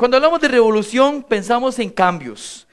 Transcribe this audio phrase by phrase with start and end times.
[0.00, 2.66] Cuando hablamos de revolución pensamos en cambios,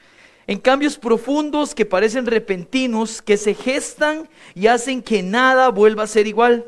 [0.46, 6.06] en cambios profundos que parecen repentinos, que se gestan y hacen que nada vuelva a
[6.06, 6.64] ser igual.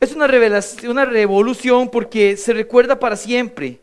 [0.00, 3.82] Es una, revelación, una revolución porque se recuerda para siempre,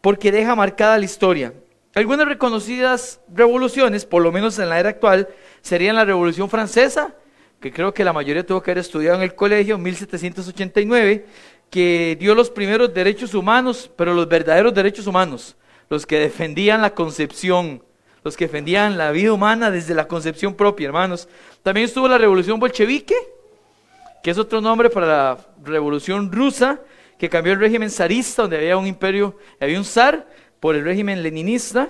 [0.00, 1.52] porque deja marcada la historia.
[1.94, 5.28] Algunas reconocidas revoluciones, por lo menos en la era actual,
[5.60, 7.14] serían la Revolución Francesa,
[7.60, 11.26] que creo que la mayoría tuvo que haber estudiado en el colegio, en 1789,
[11.72, 15.56] que dio los primeros derechos humanos, pero los verdaderos derechos humanos,
[15.88, 17.82] los que defendían la concepción,
[18.22, 21.30] los que defendían la vida humana desde la concepción propia, hermanos.
[21.62, 23.14] También estuvo la revolución bolchevique,
[24.22, 26.78] que es otro nombre para la revolución rusa,
[27.18, 30.28] que cambió el régimen zarista, donde había un imperio, había un zar,
[30.60, 31.88] por el régimen leninista.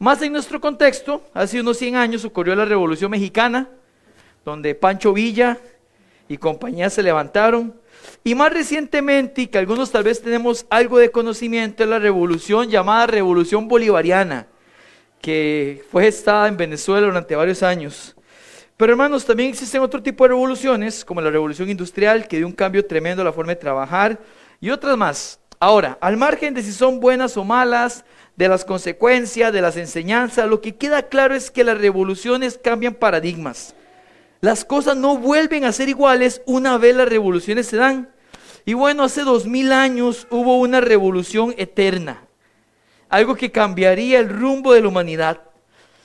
[0.00, 3.68] Más en nuestro contexto, hace unos 100 años ocurrió la revolución mexicana,
[4.44, 5.58] donde Pancho Villa
[6.26, 7.80] y compañía se levantaron
[8.24, 12.68] y más recientemente, y que algunos tal vez tenemos algo de conocimiento, es la revolución
[12.68, 14.46] llamada Revolución Bolivariana,
[15.20, 18.14] que fue gestada en Venezuela durante varios años.
[18.76, 22.52] Pero hermanos, también existen otro tipo de revoluciones, como la revolución industrial, que dio un
[22.52, 24.18] cambio tremendo a la forma de trabajar,
[24.60, 25.38] y otras más.
[25.60, 28.04] Ahora, al margen de si son buenas o malas,
[28.36, 32.94] de las consecuencias, de las enseñanzas, lo que queda claro es que las revoluciones cambian
[32.94, 33.74] paradigmas.
[34.44, 38.10] Las cosas no vuelven a ser iguales una vez las revoluciones se dan.
[38.64, 42.24] Y bueno, hace dos mil años hubo una revolución eterna,
[43.08, 45.42] algo que cambiaría el rumbo de la humanidad.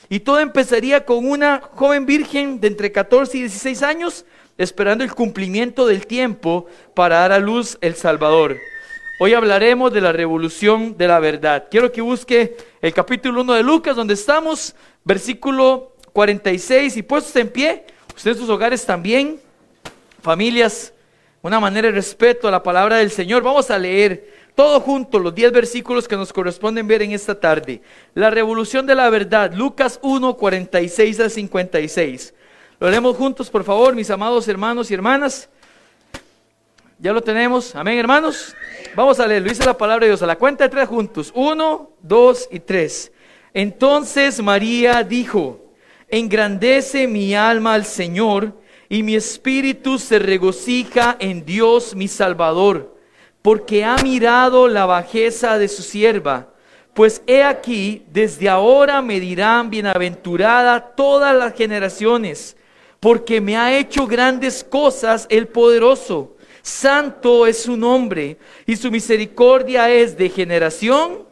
[0.07, 4.23] Y todo empezaría con una joven virgen de entre 14 y 16 años,
[4.59, 8.55] esperando el cumplimiento del tiempo para dar a luz el Salvador.
[9.19, 11.69] Hoy hablaremos de la revolución de la verdad.
[11.71, 17.49] Quiero que busque el capítulo 1 de Lucas, donde estamos, versículo 46, y puestos en
[17.49, 19.39] pie, Ustedes sus hogares también,
[20.23, 20.91] familias,
[21.43, 23.43] una manera de respeto a la palabra del Señor.
[23.43, 27.79] Vamos a leer todo junto los 10 versículos que nos corresponden ver en esta tarde.
[28.15, 32.33] La revolución de la verdad, Lucas 1, 46 al 56.
[32.79, 35.47] Lo leemos juntos, por favor, mis amados hermanos y hermanas.
[36.97, 37.75] Ya lo tenemos.
[37.75, 38.55] Amén, hermanos.
[38.95, 39.47] Vamos a leerlo.
[39.47, 41.31] Dice la palabra de Dios a la cuenta de tres juntos.
[41.35, 43.11] Uno, dos y tres.
[43.53, 45.66] Entonces María dijo,
[46.09, 48.53] Engrandece mi alma al Señor
[48.87, 52.95] y mi espíritu se regocija en Dios mi Salvador,
[53.41, 56.53] porque ha mirado la bajeza de su sierva.
[56.93, 62.55] Pues he aquí, desde ahora me dirán bienaventurada todas las generaciones,
[63.01, 66.37] porque me ha hecho grandes cosas el poderoso.
[66.61, 71.26] Santo es su nombre y su misericordia es de generación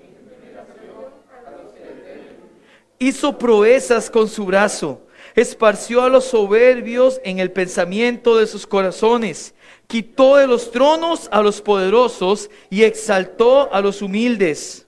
[3.00, 5.02] hizo proezas con su brazo,
[5.36, 9.54] esparció a los soberbios en el pensamiento de sus corazones,
[9.88, 14.88] quitó de los tronos a los poderosos y exaltó a los humildes.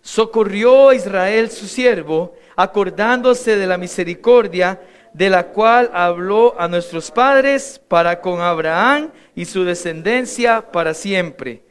[0.00, 4.80] Socorrió a Israel su siervo, acordándose de la misericordia
[5.12, 11.64] de la cual habló a nuestros padres para con Abraham y su descendencia para siempre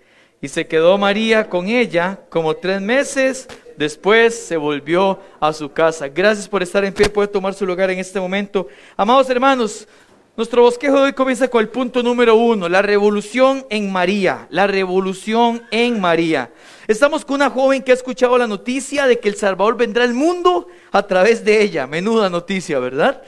[0.44, 3.48] y se quedó María con ella como tres meses.
[3.78, 6.10] Después se volvió a su casa.
[6.10, 8.68] Gracias por estar en pie, puede tomar su lugar en este momento.
[8.98, 9.88] Amados hermanos,
[10.36, 14.68] nuestro bosquejo de hoy comienza con el punto número uno, la revolución en María, la
[14.68, 16.52] revolución en María.
[16.90, 20.14] Estamos con una joven que ha escuchado la noticia de que el Salvador vendrá al
[20.14, 21.88] mundo a través de ella.
[21.88, 23.24] Menuda noticia, ¿verdad?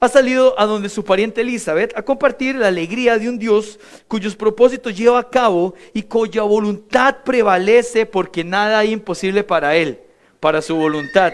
[0.00, 4.36] Ha salido a donde su pariente Elizabeth a compartir la alegría de un Dios cuyos
[4.36, 10.00] propósitos lleva a cabo y cuya voluntad prevalece porque nada hay imposible para Él,
[10.40, 11.32] para su voluntad.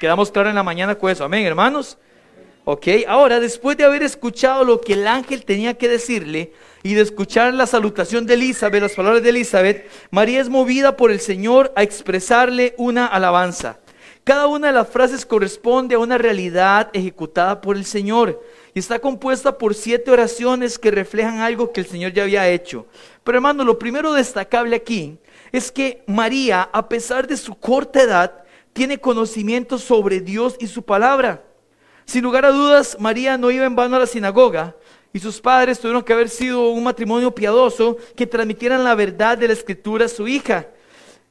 [0.00, 1.98] Quedamos claros en la mañana con eso, amén, hermanos.
[2.66, 6.52] Ok, ahora después de haber escuchado lo que el ángel tenía que decirle
[6.82, 11.10] y de escuchar la salutación de Elizabeth, las palabras de Elizabeth, María es movida por
[11.10, 13.80] el Señor a expresarle una alabanza.
[14.24, 18.42] Cada una de las frases corresponde a una realidad ejecutada por el Señor
[18.72, 22.86] y está compuesta por siete oraciones que reflejan algo que el Señor ya había hecho.
[23.22, 25.18] Pero hermano, lo primero destacable aquí
[25.52, 30.82] es que María, a pesar de su corta edad, tiene conocimiento sobre Dios y su
[30.82, 31.44] palabra.
[32.06, 34.74] Sin lugar a dudas, María no iba en vano a la sinagoga,
[35.12, 39.46] y sus padres tuvieron que haber sido un matrimonio piadoso que transmitieran la verdad de
[39.46, 40.66] la escritura a su hija.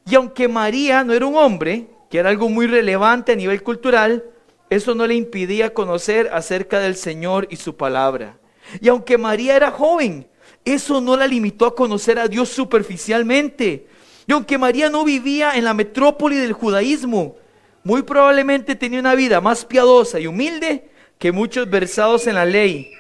[0.06, 4.24] Y aunque María no era un hombre, que era algo muy relevante a nivel cultural,
[4.70, 8.38] eso no le impidía conocer acerca del Señor y su palabra.
[8.80, 10.28] Y aunque María era joven,
[10.64, 13.88] eso no la limitó a conocer a Dios superficialmente.
[14.28, 17.36] Y aunque María no vivía en la metrópoli del judaísmo,
[17.84, 22.92] muy probablemente tenía una vida más piadosa y humilde que muchos versados en la ley,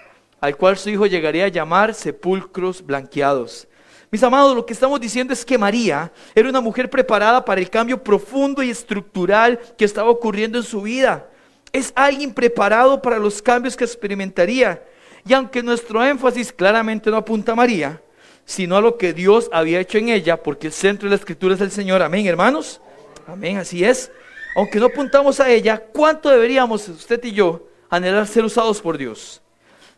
[0.42, 3.68] al cual su hijo llegaría a llamar sepulcros blanqueados.
[4.14, 7.68] Mis amados, lo que estamos diciendo es que María era una mujer preparada para el
[7.68, 11.28] cambio profundo y estructural que estaba ocurriendo en su vida.
[11.72, 14.84] Es alguien preparado para los cambios que experimentaría.
[15.26, 18.04] Y aunque nuestro énfasis claramente no apunta a María,
[18.46, 21.56] sino a lo que Dios había hecho en ella, porque el centro de la escritura
[21.56, 22.04] es el Señor.
[22.04, 22.82] Amén, hermanos.
[23.26, 24.12] Amén, así es.
[24.56, 29.42] Aunque no apuntamos a ella, ¿cuánto deberíamos usted y yo anhelar ser usados por Dios?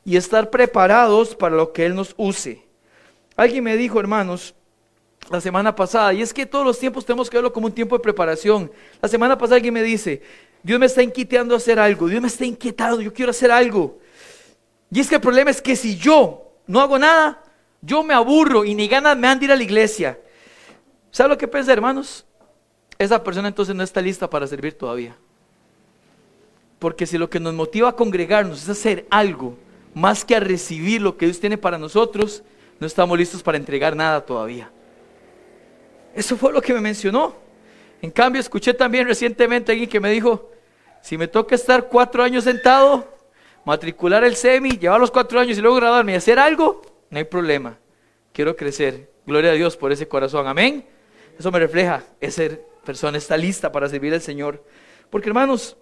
[0.05, 2.64] Y estar preparados para lo que Él nos use.
[3.35, 4.55] Alguien me dijo, hermanos,
[5.29, 7.97] la semana pasada, y es que todos los tiempos tenemos que verlo como un tiempo
[7.97, 8.71] de preparación.
[9.01, 10.21] La semana pasada alguien me dice,
[10.61, 13.99] Dios me está inquietando a hacer algo, Dios me está inquietando, yo quiero hacer algo.
[14.91, 17.43] Y es que el problema es que si yo no hago nada,
[17.81, 20.19] yo me aburro y ni ganas me han de ir a la iglesia.
[21.11, 22.25] ¿Sabe lo que piensa, hermanos?
[22.97, 25.15] Esa persona entonces no está lista para servir todavía.
[26.79, 29.57] Porque si lo que nos motiva a congregarnos es hacer algo
[29.93, 32.43] más que a recibir lo que Dios tiene para nosotros,
[32.79, 34.71] no estamos listos para entregar nada todavía.
[36.13, 37.35] Eso fue lo que me mencionó.
[38.01, 40.51] En cambio, escuché también recientemente a alguien que me dijo,
[41.01, 43.07] si me toca estar cuatro años sentado,
[43.65, 47.25] matricular el semi, llevar los cuatro años y luego graduarme y hacer algo, no hay
[47.25, 47.77] problema.
[48.31, 49.09] Quiero crecer.
[49.25, 50.47] Gloria a Dios por ese corazón.
[50.47, 50.85] Amén.
[51.37, 52.03] Eso me refleja.
[52.19, 52.43] Esa
[52.83, 54.63] persona está lista para servir al Señor.
[55.09, 55.77] Porque hermanos,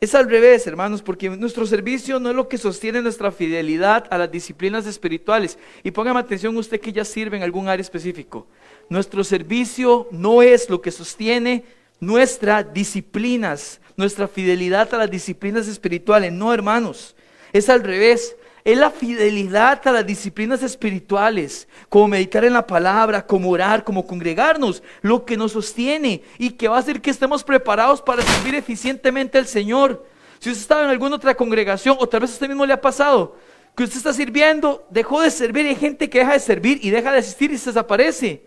[0.00, 4.16] es al revés, hermanos, porque nuestro servicio no es lo que sostiene nuestra fidelidad a
[4.16, 5.58] las disciplinas espirituales.
[5.82, 8.46] Y póngame atención usted que ya sirve en algún área específico.
[8.88, 11.64] Nuestro servicio no es lo que sostiene
[12.00, 16.32] nuestras disciplinas, nuestra fidelidad a las disciplinas espirituales.
[16.32, 17.14] No, hermanos,
[17.52, 18.36] es al revés.
[18.64, 24.06] Es la fidelidad a las disciplinas espirituales, como meditar en la palabra, como orar, como
[24.06, 28.54] congregarnos, lo que nos sostiene y que va a hacer que estemos preparados para servir
[28.54, 30.04] eficientemente al Señor.
[30.38, 32.80] Si usted estaba en alguna otra congregación, o tal vez a usted mismo le ha
[32.80, 33.36] pasado,
[33.74, 36.90] que usted está sirviendo, dejó de servir, y hay gente que deja de servir y
[36.90, 38.44] deja de asistir y se desaparece.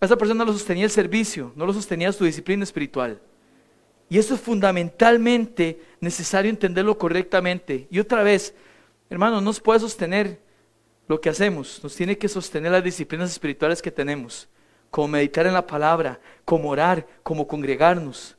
[0.00, 3.20] Esa persona no lo sostenía el servicio, no lo sostenía su disciplina espiritual.
[4.10, 7.88] Y eso es fundamentalmente necesario entenderlo correctamente.
[7.90, 8.54] Y otra vez,
[9.14, 10.40] Hermano, no nos puede sostener
[11.06, 14.48] lo que hacemos, nos tiene que sostener las disciplinas espirituales que tenemos,
[14.90, 18.36] como meditar en la palabra, como orar, como congregarnos.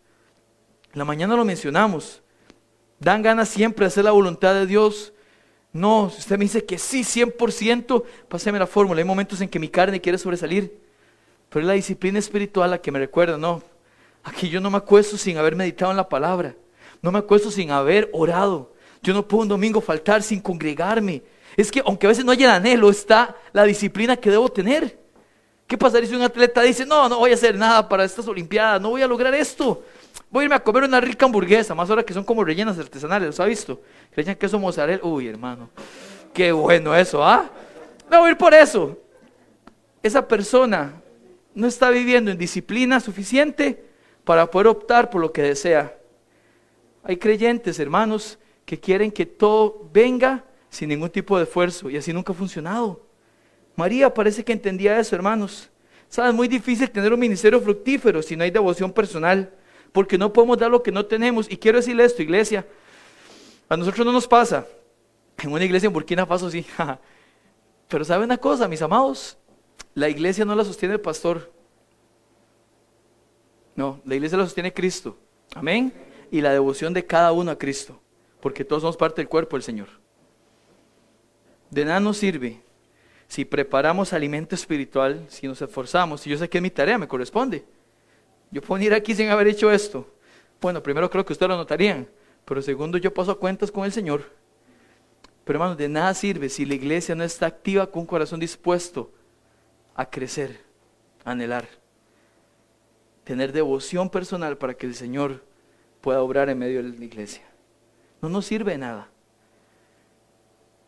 [0.91, 2.21] En la mañana lo mencionamos,
[2.99, 5.13] dan ganas siempre de hacer la voluntad de Dios.
[5.71, 8.99] No, si usted me dice que sí, 100%, páseme la fórmula.
[8.99, 10.77] Hay momentos en que mi carne quiere sobresalir,
[11.47, 13.63] pero es la disciplina espiritual la que me recuerda, no,
[14.25, 16.53] aquí yo no me acuesto sin haber meditado en la palabra,
[17.01, 18.74] no me acuesto sin haber orado,
[19.05, 21.21] yo no puedo un domingo faltar sin congregarme.
[21.55, 24.97] Es que aunque a veces no haya el anhelo, está la disciplina que debo tener.
[25.67, 28.81] ¿Qué pasaría si un atleta dice, no, no voy a hacer nada para estas Olimpiadas,
[28.81, 29.83] no voy a lograr esto?
[30.31, 33.27] Voy a irme a comer una rica hamburguesa, más ahora que son como rellenas artesanales,
[33.27, 33.79] ¿los ha visto?
[34.13, 35.03] Que que queso mozzarella.
[35.03, 35.69] Uy, hermano,
[36.33, 37.47] qué bueno eso, ¿ah?
[38.09, 38.97] No voy a ir por eso.
[40.01, 40.93] Esa persona
[41.53, 43.85] no está viviendo en disciplina suficiente
[44.23, 45.95] para poder optar por lo que desea.
[47.03, 52.11] Hay creyentes, hermanos, que quieren que todo venga sin ningún tipo de esfuerzo y así
[52.11, 53.05] nunca ha funcionado.
[53.75, 55.69] María parece que entendía eso, hermanos.
[56.09, 59.53] Sabes, es muy difícil tener un ministerio fructífero si no hay devoción personal,
[59.91, 61.49] porque no podemos dar lo que no tenemos.
[61.49, 62.65] Y quiero decirle esto, iglesia,
[63.69, 64.65] a nosotros no nos pasa.
[65.37, 66.65] En una iglesia en Burkina Faso sí.
[67.87, 69.37] Pero sabe una cosa, mis amados,
[69.93, 71.51] la iglesia no la sostiene el pastor.
[73.75, 75.17] No, la iglesia la sostiene Cristo.
[75.53, 75.93] Amén.
[76.31, 78.01] Y la devoción de cada uno a Cristo
[78.45, 79.87] porque todos somos parte del cuerpo del Señor.
[81.71, 82.61] De nada nos sirve
[83.27, 87.07] si preparamos alimento espiritual, si nos esforzamos, si yo sé que es mi tarea, me
[87.07, 87.65] corresponde.
[88.51, 90.07] Yo puedo ir aquí sin haber hecho esto.
[90.61, 92.07] Bueno, primero creo que ustedes lo notarían,
[92.45, 94.31] pero segundo yo paso cuentas con el Señor.
[95.43, 99.11] Pero hermanos, de nada sirve si la iglesia no está activa con un corazón dispuesto
[99.95, 100.61] a crecer,
[101.23, 101.67] a anhelar,
[103.23, 105.43] tener devoción personal para que el Señor
[105.99, 107.41] pueda obrar en medio de la iglesia
[108.29, 109.09] no nos sirve de nada.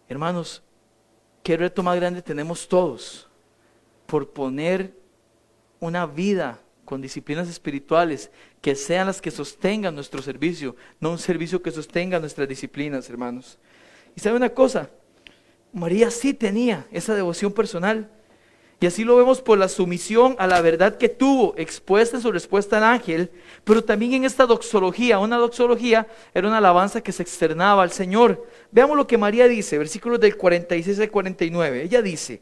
[0.10, 0.64] Hermanos,
[1.44, 3.28] qué reto más grande tenemos todos
[4.06, 4.96] por poner
[5.80, 11.62] una vida con disciplinas espirituales que sean las que sostengan nuestro servicio, no un servicio
[11.62, 13.60] que sostenga nuestras disciplinas, hermanos.
[14.16, 14.90] Y sabe una cosa,
[15.74, 18.10] María sí tenía esa devoción personal.
[18.80, 22.32] Y así lo vemos por la sumisión a la verdad que tuvo expuesta en su
[22.32, 23.32] respuesta al ángel,
[23.64, 25.18] pero también en esta doxología.
[25.18, 28.46] Una doxología era una alabanza que se externaba al Señor.
[28.72, 31.82] Veamos lo que María dice, versículos del 46 al 49.
[31.82, 32.40] Ella dice,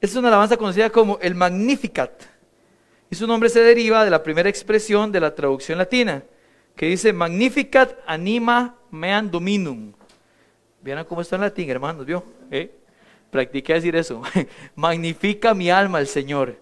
[0.00, 2.12] es una alabanza conocida como el Magnificat.
[3.10, 6.22] Y su nombre se deriva de la primera expresión de la traducción latina,
[6.76, 9.92] que dice Magnificat anima meam dominum.
[10.80, 12.06] ¿Vieron cómo está en latín, hermanos?
[12.06, 12.22] ¿Vio?
[12.52, 12.83] ¿Eh?
[13.34, 14.22] Practiqué decir eso.
[14.76, 16.56] Magnifica mi alma el Señor.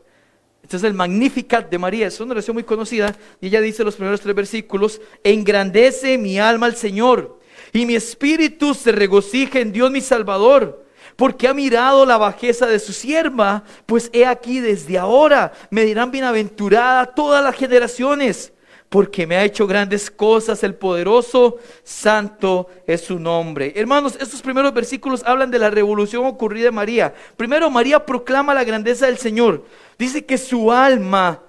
[0.63, 3.97] Este es el Magnificat de María, es una oración muy conocida y ella dice los
[3.97, 7.41] primeros tres versículos, engrandece mi alma al Señor
[7.75, 12.79] y mi espíritu se regocija en Dios mi Salvador, porque ha mirado la bajeza de
[12.79, 18.55] su sierva, pues he aquí desde ahora me dirán bienaventurada todas las generaciones
[18.93, 23.73] porque me ha hecho grandes cosas, el poderoso, santo es su nombre.
[23.75, 27.15] Hermanos, estos primeros versículos hablan de la revolución ocurrida en María.
[27.39, 29.65] Primero, María proclama la grandeza del Señor.
[29.99, 31.41] Dice que su alma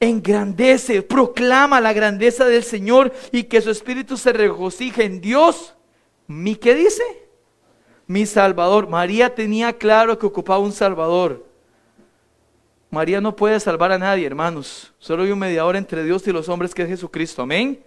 [0.00, 5.76] engrandece, proclama la grandeza del Señor y que su espíritu se regocija en Dios.
[6.26, 7.04] ¿Mi qué dice?
[8.08, 8.88] Mi Salvador.
[8.88, 11.47] María tenía claro que ocupaba un Salvador.
[12.90, 14.92] María no puede salvar a nadie, hermanos.
[14.98, 17.42] Solo hay un mediador entre Dios y los hombres que es Jesucristo.
[17.42, 17.80] Amén.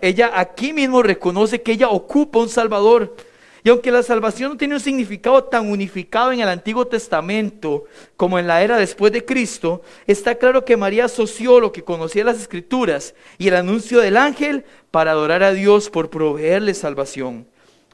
[0.00, 3.14] Ella aquí mismo reconoce que ella ocupa un Salvador.
[3.62, 7.84] Y aunque la salvación no tiene un significado tan unificado en el Antiguo Testamento
[8.16, 12.24] como en la era después de Cristo, está claro que María asoció lo que conocía
[12.24, 17.46] las Escrituras y el anuncio del ángel para adorar a Dios por proveerle salvación.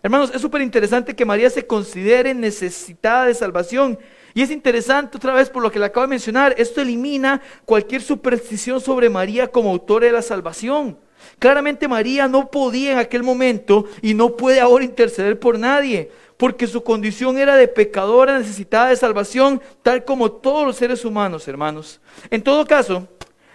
[0.02, 3.98] Hermanos, es súper interesante que María se considere necesitada de salvación
[4.34, 8.02] y es interesante otra vez por lo que le acabo de mencionar, esto elimina cualquier
[8.02, 10.98] superstición sobre María como autora de la salvación.
[11.38, 16.66] Claramente María no podía en aquel momento y no puede ahora interceder por nadie, porque
[16.66, 22.00] su condición era de pecadora necesitada de salvación, tal como todos los seres humanos, hermanos.
[22.28, 23.06] En todo caso,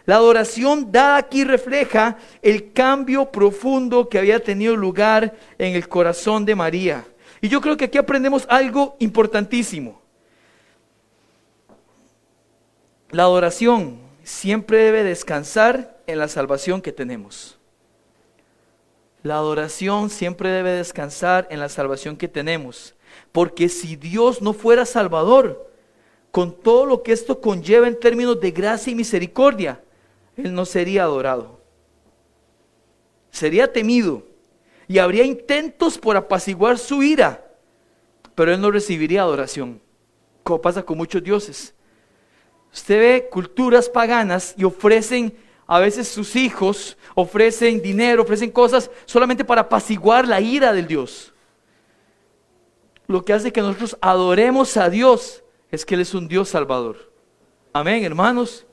[0.05, 6.45] la adoración dada aquí refleja el cambio profundo que había tenido lugar en el corazón
[6.45, 7.05] de María.
[7.41, 9.98] Y yo creo que aquí aprendemos algo importantísimo.
[13.11, 17.57] La adoración siempre debe descansar en la salvación que tenemos.
[19.23, 22.95] La adoración siempre debe descansar en la salvación que tenemos.
[23.31, 25.71] Porque si Dios no fuera salvador,
[26.31, 29.81] con todo lo que esto conlleva en términos de gracia y misericordia,
[30.37, 31.59] Él no sería adorado.
[33.31, 34.23] Sería temido
[34.87, 37.45] y habría intentos por apaciguar su ira,
[38.35, 39.81] pero Él no recibiría adoración,
[40.43, 41.73] como pasa con muchos dioses.
[42.73, 45.35] Usted ve culturas paganas y ofrecen
[45.65, 51.33] a veces sus hijos, ofrecen dinero, ofrecen cosas solamente para apaciguar la ira del Dios.
[53.07, 57.11] Lo que hace que nosotros adoremos a Dios es que Él es un Dios salvador.
[57.73, 58.65] Amén, hermanos.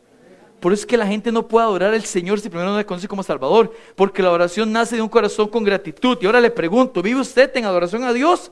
[0.60, 2.86] Por eso es que la gente no puede adorar al Señor si primero no le
[2.86, 6.18] conoce como Salvador, porque la oración nace de un corazón con gratitud.
[6.20, 8.50] Y ahora le pregunto, ¿vive usted en adoración a Dios?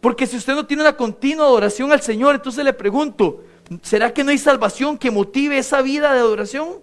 [0.00, 3.42] Porque si usted no tiene una continua adoración al Señor, entonces le pregunto,
[3.82, 6.80] ¿Será que no hay salvación que motive esa vida de adoración?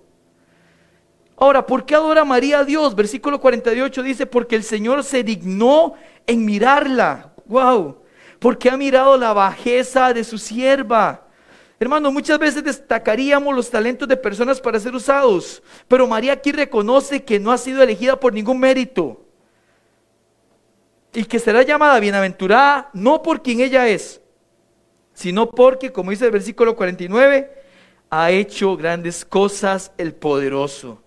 [1.38, 2.96] Ahora, ¿por qué adora María a Dios?
[2.96, 5.94] Versículo 48 dice, porque el Señor se dignó
[6.28, 7.34] en mirarla.
[7.46, 7.98] Wow,
[8.40, 11.28] porque ha mirado la bajeza de su sierva.
[11.80, 17.24] Hermano, muchas veces destacaríamos los talentos de personas para ser usados, pero María aquí reconoce
[17.24, 19.26] que no ha sido elegida por ningún mérito
[21.12, 24.21] y que será llamada bienaventurada no por quien ella es,
[25.13, 27.51] sino porque, como dice el versículo 49,
[28.10, 31.01] ha hecho grandes cosas el poderoso.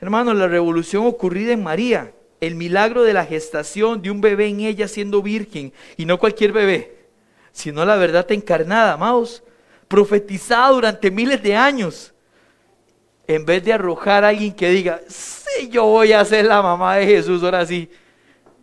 [0.00, 4.60] Hermanos, la revolución ocurrida en María, el milagro de la gestación de un bebé en
[4.60, 6.96] ella siendo virgen, y no cualquier bebé,
[7.52, 9.42] sino la verdad encarnada, amados,
[9.88, 12.14] profetizada durante miles de años,
[13.26, 16.96] en vez de arrojar a alguien que diga, sí, yo voy a ser la mamá
[16.96, 17.90] de Jesús, ahora sí,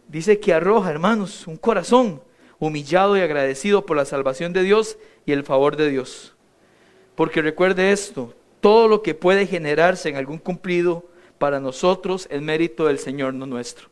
[0.08, 2.22] dice que arroja, hermanos, un corazón
[2.60, 6.36] humillado y agradecido por la salvación de Dios y el favor de Dios.
[7.16, 11.06] Porque recuerde esto, todo lo que puede generarse en algún cumplido
[11.38, 13.90] para nosotros es mérito del Señor, no nuestro.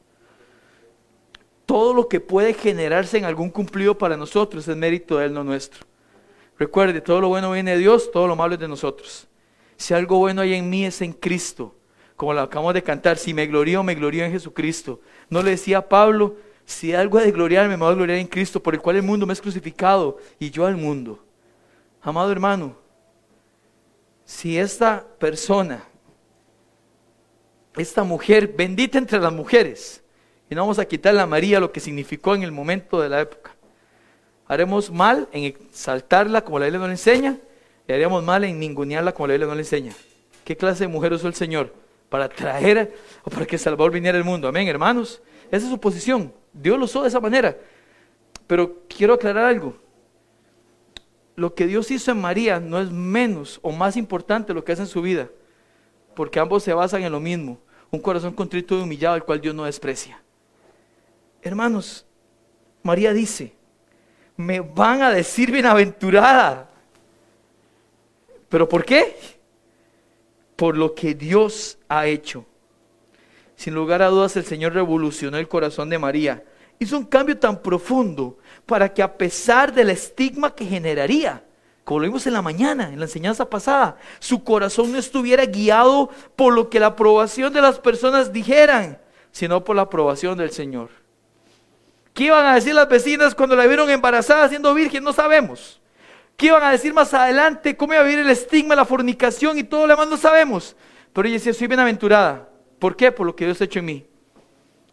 [1.65, 5.43] Todo lo que puede generarse en algún cumplido para nosotros es mérito de Él, no
[5.43, 5.86] nuestro.
[6.60, 9.27] Recuerde, todo lo bueno viene de Dios, todo lo malo es de nosotros.
[9.77, 11.75] Si algo bueno hay en mí es en Cristo,
[12.15, 15.01] como lo acabamos de cantar, si me glorío, me glorío en Jesucristo.
[15.29, 18.74] No le decía Pablo, si algo de gloriarme, me voy a gloriar en Cristo, por
[18.74, 21.24] el cual el mundo me es crucificado y yo al mundo.
[22.01, 22.75] Amado hermano,
[24.25, 25.84] si esta persona,
[27.75, 30.03] esta mujer, bendita entre las mujeres,
[30.50, 33.22] y no vamos a quitarle a María lo que significó en el momento de la
[33.22, 33.55] época,
[34.48, 37.38] haremos mal en exaltarla como la Biblia nos enseña
[37.88, 39.93] y haríamos mal en ningunearla como la Biblia nos enseña.
[40.43, 41.74] ¿Qué clase de mujer usó el Señor?
[42.10, 44.48] Para traer o para que Salvador viniera al mundo.
[44.48, 45.22] Amén, hermanos.
[45.48, 46.34] Esa es su posición.
[46.53, 47.57] Dios lo usó de esa manera.
[48.48, 49.75] Pero quiero aclarar algo.
[51.36, 54.83] Lo que Dios hizo en María no es menos o más importante lo que hace
[54.83, 55.29] en su vida.
[56.15, 57.60] Porque ambos se basan en lo mismo.
[57.89, 60.22] Un corazón contrito y humillado al cual Dios no desprecia.
[61.41, 62.05] Hermanos,
[62.83, 63.55] María dice,
[64.38, 66.69] me van a decir bienaventurada.
[68.50, 69.17] ¿Pero por qué?
[70.55, 72.45] Por lo que Dios ha hecho.
[73.63, 76.43] Sin lugar a dudas, el Señor revolucionó el corazón de María.
[76.79, 81.46] Hizo un cambio tan profundo para que a pesar del estigma que generaría,
[81.86, 86.10] como lo vimos en la mañana, en la enseñanza pasada, su corazón no estuviera guiado
[86.36, 89.00] por lo que la aprobación de las personas dijeran,
[89.32, 90.89] sino por la aprobación del Señor.
[92.13, 95.05] ¿Qué iban a decir las vecinas cuando la vieron embarazada siendo virgen?
[95.05, 95.79] No sabemos.
[96.36, 97.77] ¿Qué iban a decir más adelante?
[97.77, 100.10] ¿Cómo iba a vivir el estigma, la fornicación y todo lo demás?
[100.10, 100.75] No sabemos.
[101.13, 102.50] Pero ella decía, soy bienaventurada.
[102.83, 103.13] ¿Por qué?
[103.13, 104.05] Por lo que Dios ha hecho en mí.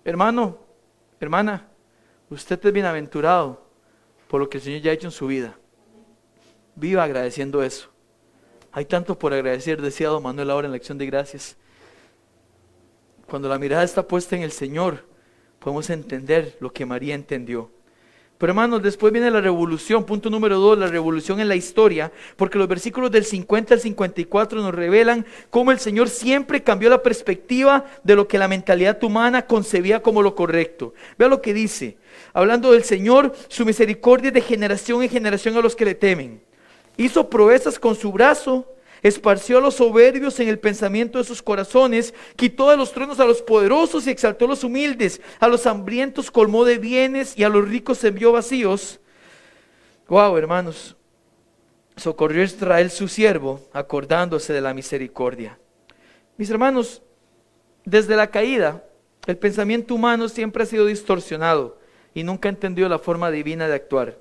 [0.04, 0.58] Hermano,
[1.18, 1.66] hermana,
[2.28, 3.66] usted es bienaventurado
[4.28, 5.58] por lo que el Señor ya ha hecho en su vida.
[6.76, 7.90] Viva agradeciendo eso.
[8.70, 11.56] Hay tanto por agradecer, decía don Manuel ahora en la acción de gracias.
[13.26, 15.04] Cuando la mirada está puesta en el Señor,
[15.58, 17.72] podemos entender lo que María entendió.
[18.40, 22.56] Pero hermanos, después viene la revolución, punto número dos, la revolución en la historia, porque
[22.56, 27.84] los versículos del 50 al 54 nos revelan cómo el Señor siempre cambió la perspectiva
[28.02, 30.94] de lo que la mentalidad humana concebía como lo correcto.
[31.18, 31.98] Vea lo que dice,
[32.32, 36.40] hablando del Señor, su misericordia de generación en generación a los que le temen.
[36.96, 38.66] Hizo proezas con su brazo,
[39.02, 43.24] esparció a los soberbios en el pensamiento de sus corazones, quitó de los tronos a
[43.24, 47.48] los poderosos y exaltó a los humildes, a los hambrientos colmó de bienes y a
[47.48, 49.00] los ricos envió vacíos.
[50.08, 50.96] Wow, hermanos,
[51.96, 55.58] socorrió Israel su siervo, acordándose de la misericordia.
[56.36, 57.02] Mis hermanos,
[57.84, 58.84] desde la caída,
[59.26, 61.78] el pensamiento humano siempre ha sido distorsionado
[62.14, 64.18] y nunca ha entendido la forma divina de actuar.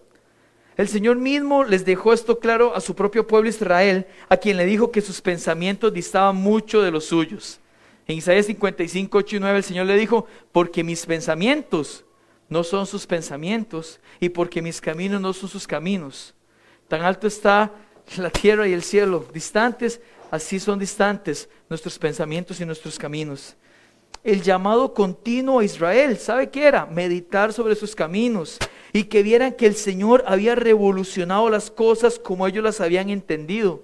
[0.80, 4.66] El Señor mismo les dejó esto claro a su propio pueblo Israel, a quien le
[4.66, 7.60] dijo que sus pensamientos distaban mucho de los suyos.
[8.08, 12.06] En Isaías 55, 8 y 9 el Señor le dijo, porque mis pensamientos
[12.48, 16.34] no son sus pensamientos y porque mis caminos no son sus caminos.
[16.88, 17.74] Tan alto está
[18.16, 20.00] la tierra y el cielo, distantes,
[20.32, 23.58] así son distantes nuestros pensamientos y nuestros caminos
[24.24, 26.18] el llamado continuo a Israel.
[26.18, 26.86] ¿Sabe qué era?
[26.86, 28.58] Meditar sobre sus caminos
[28.94, 33.84] y que vieran que el Señor había revolucionado las cosas como ellos las habían entendido.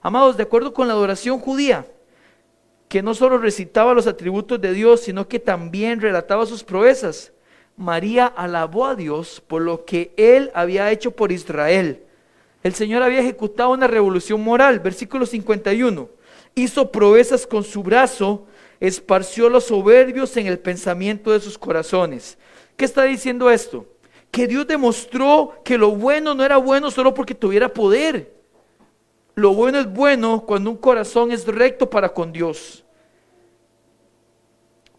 [0.00, 1.86] Amados, de acuerdo con la adoración judía,
[2.88, 7.32] que no solo recitaba los atributos de Dios, sino que también relataba sus proezas.
[7.76, 12.02] María alabó a Dios por lo que él había hecho por Israel.
[12.62, 16.08] El Señor había ejecutado una revolución moral, versículo 51.
[16.54, 18.46] Hizo proezas con su brazo
[18.80, 22.38] esparció los soberbios en el pensamiento de sus corazones.
[22.76, 23.86] ¿Qué está diciendo esto?
[24.30, 28.34] Que Dios demostró que lo bueno no era bueno solo porque tuviera poder.
[29.34, 32.84] Lo bueno es bueno cuando un corazón es recto para con Dios.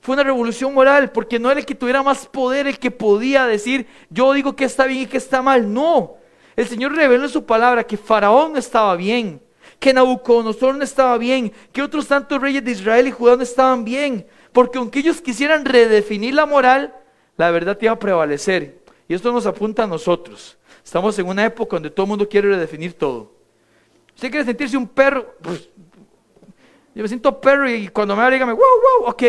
[0.02, 3.46] Fue una revolución moral porque no era el que tuviera más poder el que podía
[3.46, 5.72] decir, yo digo que está bien y que está mal.
[5.72, 6.16] No,
[6.56, 9.42] el Señor reveló en su palabra que Faraón estaba bien,
[9.78, 13.84] que Nabucodonosor no estaba bien, que otros tantos reyes de Israel y Judá no estaban
[13.84, 16.96] bien, porque aunque ellos quisieran redefinir la moral,
[17.38, 18.79] la verdad iba a prevalecer.
[19.10, 20.56] Y esto nos apunta a nosotros.
[20.86, 23.34] Estamos en una época donde todo el mundo quiere redefinir todo.
[24.14, 25.68] Usted quiere sentirse un perro, pues,
[26.94, 28.62] yo me siento perro y cuando me habla, dígame, wow,
[29.02, 29.24] wow, ok.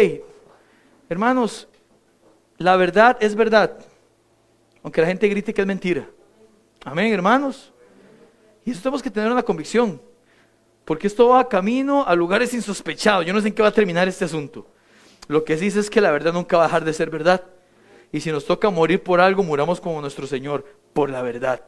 [1.09, 1.67] Hermanos,
[2.59, 3.79] la verdad es verdad,
[4.83, 6.07] aunque la gente grite que es mentira.
[6.85, 7.73] Amén, hermanos.
[8.67, 9.99] Y eso tenemos que tener una convicción.
[10.85, 13.25] Porque esto va camino a lugares insospechados.
[13.25, 14.67] Yo no sé en qué va a terminar este asunto.
[15.27, 17.45] Lo que dice es que la verdad nunca va a dejar de ser verdad.
[18.13, 21.63] Y si nos toca morir por algo, muramos como nuestro Señor, por la verdad.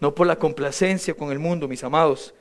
[0.00, 2.34] No por la complacencia con el mundo, mis amados.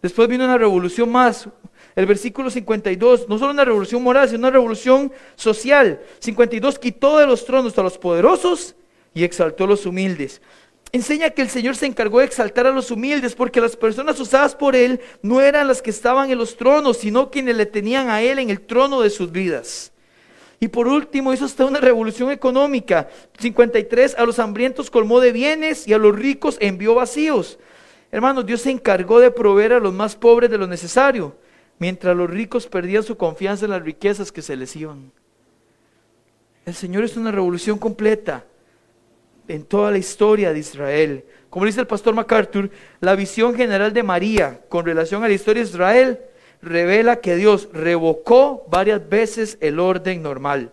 [0.00, 1.48] Después vino una revolución más.
[1.94, 6.00] El versículo 52, no solo una revolución moral, sino una revolución social.
[6.20, 8.74] 52 quitó de los tronos a los poderosos
[9.12, 10.40] y exaltó a los humildes
[10.92, 14.54] enseña que el Señor se encargó de exaltar a los humildes, porque las personas usadas
[14.54, 18.22] por Él no eran las que estaban en los tronos, sino quienes le tenían a
[18.22, 19.92] Él en el trono de sus vidas.
[20.62, 23.08] Y por último hizo hasta una revolución económica.
[23.38, 27.58] 53, a los hambrientos colmó de bienes y a los ricos envió vacíos.
[28.12, 31.34] Hermanos, Dios se encargó de proveer a los más pobres de lo necesario,
[31.78, 35.10] mientras los ricos perdían su confianza en las riquezas que se les iban.
[36.66, 38.44] El Señor es una revolución completa
[39.48, 41.24] en toda la historia de Israel.
[41.48, 42.70] Como dice el pastor MacArthur,
[43.00, 46.20] la visión general de María con relación a la historia de Israel
[46.62, 50.72] revela que Dios revocó varias veces el orden normal.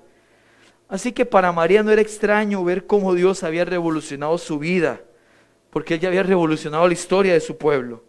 [0.89, 5.01] Así que para María no era extraño ver cómo Dios había revolucionado su vida,
[5.69, 8.03] porque ella había revolucionado la historia de su pueblo.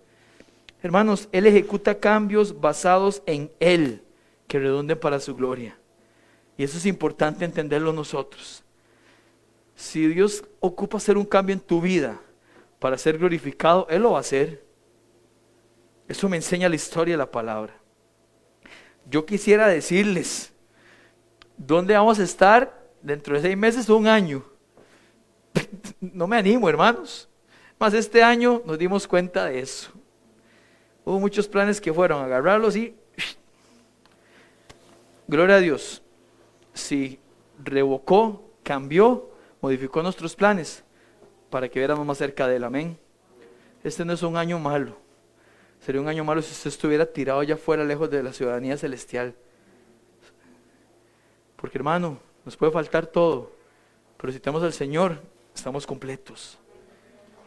[0.83, 4.03] Hermanos, Él ejecuta cambios basados en Él
[4.47, 5.77] que redunden para su gloria.
[6.57, 8.63] Y eso es importante entenderlo nosotros.
[9.75, 12.21] Si Dios ocupa hacer un cambio en tu vida
[12.79, 14.68] para ser glorificado, Él lo va a hacer.
[16.09, 17.75] Eso me enseña la historia de la palabra.
[19.09, 20.53] Yo quisiera decirles,
[21.57, 24.43] ¿dónde vamos a estar dentro de seis meses o un año?
[26.01, 27.29] no me animo, hermanos.
[27.79, 29.93] Más este año nos dimos cuenta de eso.
[31.05, 32.97] Hubo muchos planes que fueron agarrarlos y...
[35.29, 36.03] Gloria a Dios.
[36.73, 37.19] Si
[37.63, 40.83] revocó, cambió, modificó nuestros planes
[41.51, 42.65] para que viéramos más cerca de él.
[42.65, 42.99] Amén.
[43.85, 44.97] Este no es un año malo.
[45.81, 49.35] Sería un año malo si usted estuviera tirado allá fuera, lejos de la ciudadanía celestial.
[51.57, 53.53] Porque hermano, nos puede faltar todo.
[54.17, 55.21] Pero si tenemos al Señor,
[55.55, 56.59] estamos completos.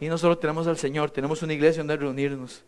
[0.00, 2.64] Y no solo tenemos al Señor, tenemos una iglesia donde reunirnos.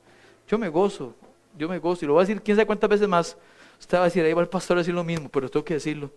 [0.46, 1.14] Yo me gozo,
[1.56, 2.04] yo me gozo.
[2.04, 3.36] Y lo voy a decir quién sabe cuántas veces más.
[3.80, 5.74] Usted va a decir, ahí va el pastor a decir lo mismo, pero tengo que
[5.74, 6.10] decirlo.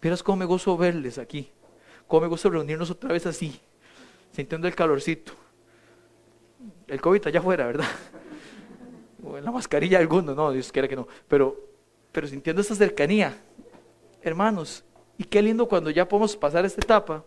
[0.00, 1.50] Miras cómo me gozo verles aquí.
[2.06, 3.60] Cómo me gozo reunirnos otra vez así,
[4.32, 5.32] sintiendo el calorcito.
[6.86, 7.88] El COVID allá afuera, ¿verdad?
[9.24, 11.08] En la mascarilla alguno, no, Dios quiera que no.
[11.28, 11.58] Pero,
[12.12, 13.36] pero sintiendo esta cercanía,
[14.22, 14.84] hermanos,
[15.16, 17.24] y qué lindo cuando ya podemos pasar esta etapa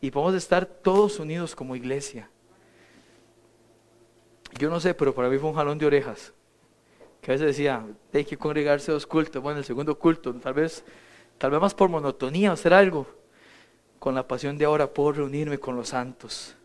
[0.00, 2.28] y podemos estar todos unidos como iglesia.
[4.58, 6.32] Yo no sé, pero para mí fue un jalón de orejas.
[7.20, 9.42] Que a veces decía, hay que congregarse dos cultos.
[9.42, 10.84] Bueno, el segundo culto, tal vez,
[11.38, 13.06] tal vez más por monotonía hacer algo.
[13.98, 16.56] Con la pasión de ahora puedo reunirme con los santos.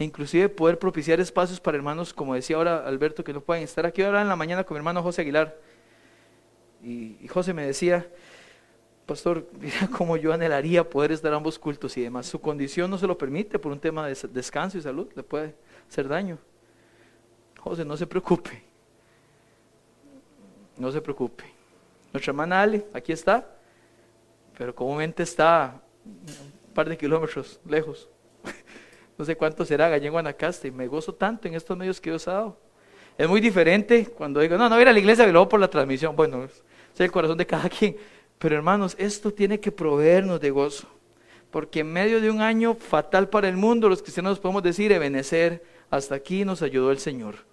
[0.00, 3.84] E inclusive poder propiciar espacios para hermanos, como decía ahora Alberto, que no pueden estar
[3.84, 5.54] aquí ahora en la mañana con mi hermano José Aguilar.
[6.82, 8.10] Y, y José me decía,
[9.04, 12.24] pastor, mira cómo yo anhelaría poder estar ambos cultos y demás.
[12.24, 15.54] Su condición no se lo permite por un tema de descanso y salud, le puede
[15.86, 16.38] hacer daño.
[17.58, 18.62] José, no se preocupe.
[20.78, 21.44] No se preocupe.
[22.10, 23.54] Nuestra hermana Ale, aquí está,
[24.56, 28.08] pero comúnmente está un par de kilómetros lejos.
[29.20, 30.66] No sé cuánto será allá en.
[30.66, 32.56] Y me gozo tanto en estos medios que ha dado.
[33.18, 35.68] Es muy diferente cuando digo, no, no voy a la iglesia y luego por la
[35.68, 36.16] transmisión.
[36.16, 36.62] Bueno, es
[36.98, 37.96] el corazón de cada quien.
[38.38, 40.88] Pero hermanos, esto tiene que proveernos de gozo.
[41.50, 45.62] Porque en medio de un año fatal para el mundo, los cristianos podemos decir, Ebenecer,
[45.90, 47.50] hasta aquí nos ayudó el Señor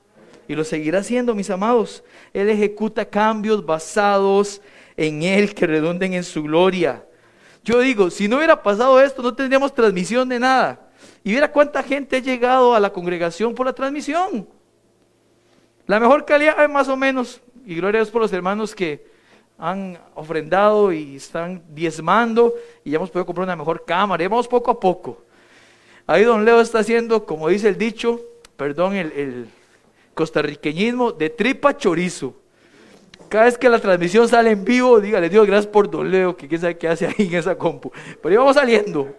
[0.48, 2.02] y lo seguirá haciendo, mis amados.
[2.34, 4.62] Él ejecuta cambios basados
[4.96, 7.04] en Él que redunden en su gloria.
[7.62, 10.87] Yo digo, si no hubiera pasado esto, no tendríamos transmisión de nada.
[11.24, 14.48] Y mira cuánta gente ha llegado a la congregación por la transmisión.
[15.86, 19.06] La mejor calidad más o menos, y gloria a Dios por los hermanos que
[19.58, 22.54] han ofrendado y están diezmando,
[22.84, 25.24] y ya hemos podido comprar una mejor cámara, y vamos poco a poco.
[26.06, 28.22] Ahí don Leo está haciendo, como dice el dicho,
[28.56, 29.48] perdón el
[30.14, 32.34] costarriqueñismo de tripa chorizo.
[33.30, 36.48] Cada vez que la transmisión sale en vivo, dígale Dios, gracias por Don Leo, que
[36.48, 37.92] quién sabe qué hace ahí en esa compu.
[38.22, 39.16] Pero íbamos saliendo.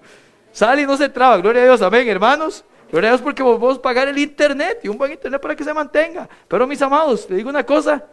[0.58, 1.36] Sale y no se traba.
[1.38, 2.64] Gloria a Dios, amén, hermanos.
[2.90, 5.72] Gloria a Dios porque podemos pagar el internet y un buen internet para que se
[5.72, 6.28] mantenga.
[6.48, 8.04] Pero mis amados, le digo una cosa,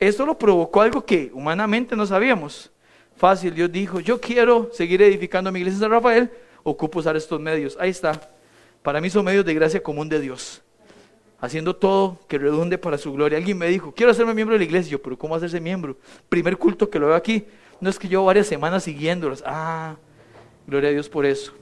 [0.00, 2.70] esto lo provocó algo que humanamente no sabíamos.
[3.14, 6.30] Fácil, Dios dijo, yo quiero seguir edificando mi iglesia de San Rafael,
[6.62, 7.76] ocupo usar estos medios.
[7.78, 8.18] Ahí está.
[8.82, 10.62] Para mí son medios de gracia común de Dios
[11.42, 13.36] haciendo todo que redunde para su gloria.
[13.36, 14.92] Alguien me dijo, quiero hacerme miembro de la iglesia.
[14.92, 15.98] Yo, pero ¿cómo hacerse miembro?
[16.30, 17.44] Primer culto que lo veo aquí.
[17.80, 19.44] No es que llevo varias semanas siguiéndolos.
[19.44, 19.96] Ah,
[20.66, 21.52] gloria a Dios por eso.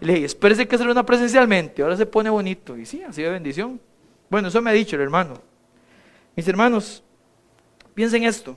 [0.00, 1.82] Y le dije, espérese que hacer una presencialmente.
[1.82, 2.76] Ahora se pone bonito.
[2.76, 3.80] Y sí, así de bendición.
[4.30, 5.34] Bueno, eso me ha dicho el hermano.
[6.36, 7.02] Mis hermanos,
[7.94, 8.56] piensen esto.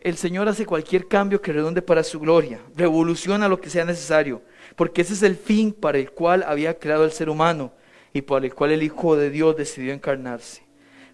[0.00, 2.60] El Señor hace cualquier cambio que redunde para su gloria.
[2.74, 4.42] Revoluciona lo que sea necesario.
[4.74, 7.72] Porque ese es el fin para el cual había creado el ser humano
[8.12, 10.62] y por el cual el Hijo de Dios decidió encarnarse.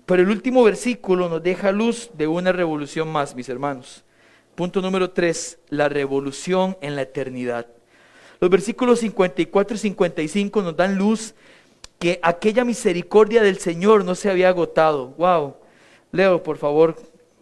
[0.06, 4.04] Pero el último versículo nos deja luz de una revolución más, mis hermanos.
[4.54, 7.66] Punto número 3, la revolución en la eternidad.
[8.40, 11.34] Los versículos 54 y 55 nos dan luz
[11.98, 15.08] que aquella misericordia del Señor no se había agotado.
[15.18, 15.56] Wow.
[16.12, 16.96] Leo, por favor,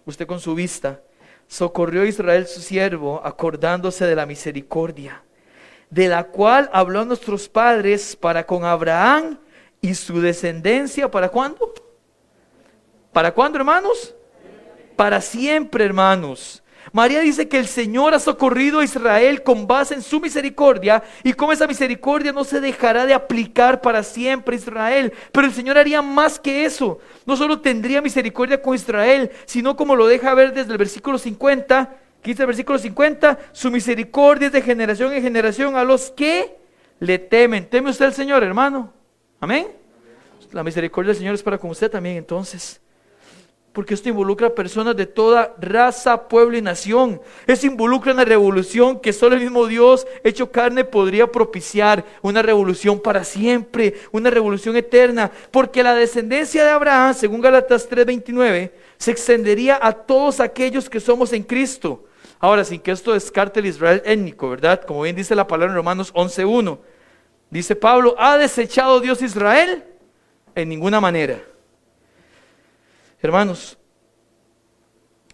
[0.06, 1.00] usted con su vista.
[1.48, 5.22] Socorrió a Israel su siervo, acordándose de la misericordia,
[5.90, 9.38] de la cual habló nuestros padres para con Abraham
[9.80, 11.72] y su descendencia, ¿para cuándo?
[13.12, 14.14] ¿Para cuándo, hermanos?
[14.96, 16.62] Para siempre, hermanos.
[16.92, 21.32] María dice que el Señor ha socorrido a Israel con base en su misericordia y
[21.32, 25.12] como esa misericordia no se dejará de aplicar para siempre a Israel.
[25.32, 26.98] Pero el Señor haría más que eso.
[27.24, 31.96] No solo tendría misericordia con Israel, sino como lo deja ver desde el versículo 50,
[32.22, 36.56] dice el versículo 50, su misericordia es de generación en generación a los que
[37.00, 37.68] le temen.
[37.68, 38.92] ¿Teme usted al Señor, hermano?
[39.40, 39.68] Amén.
[40.52, 42.80] La misericordia del Señor es para con usted también entonces
[43.76, 47.20] porque esto involucra a personas de toda raza, pueblo y nación.
[47.46, 52.98] Esto involucra una revolución que solo el mismo Dios hecho carne podría propiciar, una revolución
[52.98, 59.78] para siempre, una revolución eterna, porque la descendencia de Abraham, según Galatas 3:29, se extendería
[59.82, 62.06] a todos aquellos que somos en Cristo.
[62.38, 64.84] Ahora, sin que esto descarte el Israel étnico, ¿verdad?
[64.84, 66.78] Como bien dice la palabra en Romanos 11:1.
[67.50, 69.84] Dice Pablo, ¿ha desechado Dios Israel?
[70.54, 71.42] En ninguna manera.
[73.26, 73.76] Hermanos,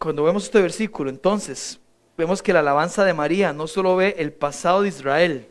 [0.00, 1.78] cuando vemos este versículo, entonces
[2.16, 5.50] vemos que la alabanza de María no solo ve el pasado de Israel,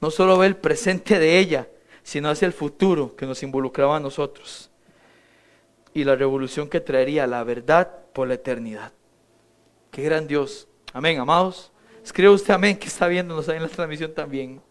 [0.00, 1.68] no solo ve el presente de ella,
[2.04, 4.70] sino hacia el futuro que nos involucraba a nosotros
[5.92, 8.92] y la revolución que traería la verdad por la eternidad.
[9.90, 10.68] Qué gran Dios.
[10.92, 11.72] Amén, amados.
[12.04, 14.62] Escribe usted amén que está viéndonos ahí en la transmisión también.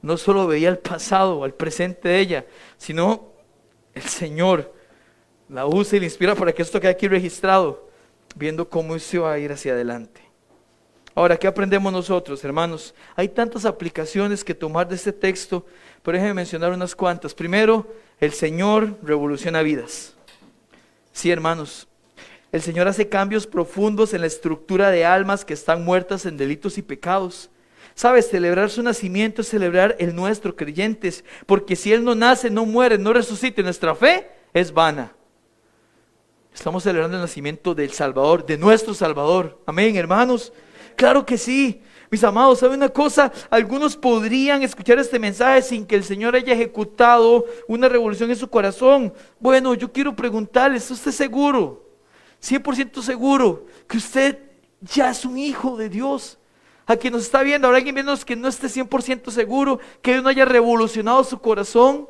[0.00, 3.34] No solo veía el pasado, el presente de ella, sino
[3.94, 4.81] el Señor
[5.52, 7.86] la usa y la inspira para que esto quede aquí registrado,
[8.34, 10.22] viendo cómo se va a ir hacia adelante.
[11.14, 12.94] Ahora, ¿qué aprendemos nosotros, hermanos?
[13.14, 15.66] Hay tantas aplicaciones que tomar de este texto,
[16.02, 17.34] pero déjenme mencionar unas cuantas.
[17.34, 17.86] Primero,
[18.18, 20.14] el Señor revoluciona vidas.
[21.12, 21.86] Sí, hermanos,
[22.50, 26.78] el Señor hace cambios profundos en la estructura de almas que están muertas en delitos
[26.78, 27.50] y pecados.
[27.94, 28.30] ¿Sabes?
[28.30, 32.96] Celebrar su nacimiento es celebrar el nuestro, creyentes, porque si Él no nace, no muere,
[32.96, 35.12] no resucita, nuestra fe es vana.
[36.54, 39.58] Estamos celebrando el nacimiento del Salvador, de nuestro Salvador.
[39.66, 40.52] Amén, hermanos.
[40.96, 41.80] Claro que sí.
[42.10, 43.32] Mis amados, ¿saben una cosa?
[43.48, 48.50] Algunos podrían escuchar este mensaje sin que el Señor haya ejecutado una revolución en su
[48.50, 49.14] corazón.
[49.40, 51.88] Bueno, yo quiero preguntarles, ¿está usted seguro?
[52.42, 54.38] 100% seguro que usted
[54.82, 56.38] ya es un hijo de Dios.
[56.84, 60.22] A quien nos está viendo, habrá alguien menos que no esté 100% seguro que Dios
[60.22, 62.08] no haya revolucionado su corazón.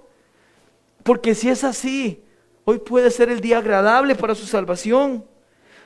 [1.05, 2.25] Porque si es así,
[2.65, 5.25] Hoy puede ser el día agradable para su salvación.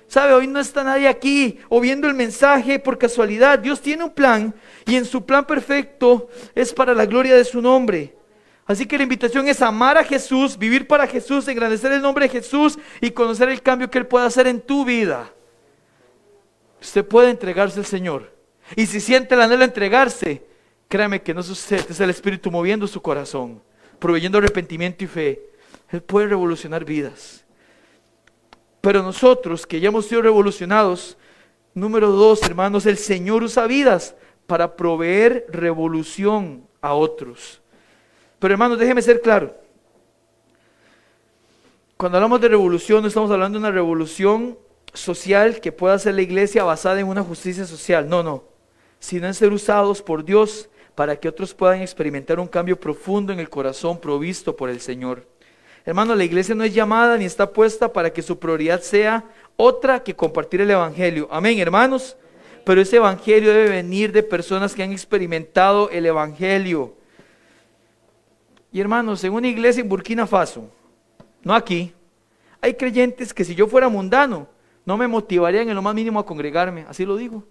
[0.09, 0.35] ¿Sabe?
[0.35, 3.59] Hoy no está nadie aquí o viendo el mensaje por casualidad.
[3.59, 7.61] Dios tiene un plan y en su plan perfecto es para la gloria de su
[7.61, 8.15] nombre.
[8.67, 12.33] Así que la invitación es amar a Jesús, vivir para Jesús, engrandecer el nombre de
[12.33, 15.33] Jesús y conocer el cambio que Él puede hacer en tu vida.
[16.81, 18.33] Usted puede entregarse al Señor.
[18.75, 20.45] Y si siente el anhelo de entregarse,
[20.89, 23.62] créame que no sucede, es el Espíritu moviendo su corazón,
[24.01, 25.51] proveyendo arrepentimiento y fe.
[25.90, 27.44] Él puede revolucionar vidas.
[28.81, 31.16] Pero nosotros que ya hemos sido revolucionados,
[31.75, 34.14] número dos, hermanos, el Señor usa vidas
[34.46, 37.61] para proveer revolución a otros.
[38.38, 39.55] Pero hermanos, déjeme ser claro.
[41.96, 44.59] Cuando hablamos de revolución, no estamos hablando de una revolución
[44.92, 48.09] social que pueda ser la iglesia basada en una justicia social.
[48.09, 48.44] No, no.
[48.99, 53.40] Sino en ser usados por Dios para que otros puedan experimentar un cambio profundo en
[53.40, 55.27] el corazón provisto por el Señor.
[55.87, 59.25] Hermano, la iglesia no es llamada ni está puesta para que su prioridad sea
[59.57, 61.29] otra que compartir el Evangelio.
[61.31, 62.16] Amén, hermanos.
[62.64, 66.96] Pero ese Evangelio debe venir de personas que han experimentado el Evangelio.
[68.72, 70.68] Y hermanos, en una iglesia en Burkina Faso,
[71.44, 71.94] no aquí,
[72.61, 74.49] hay creyentes que si yo fuera mundano,
[74.85, 76.85] no me motivarían en lo más mínimo a congregarme.
[76.88, 77.44] Así lo digo.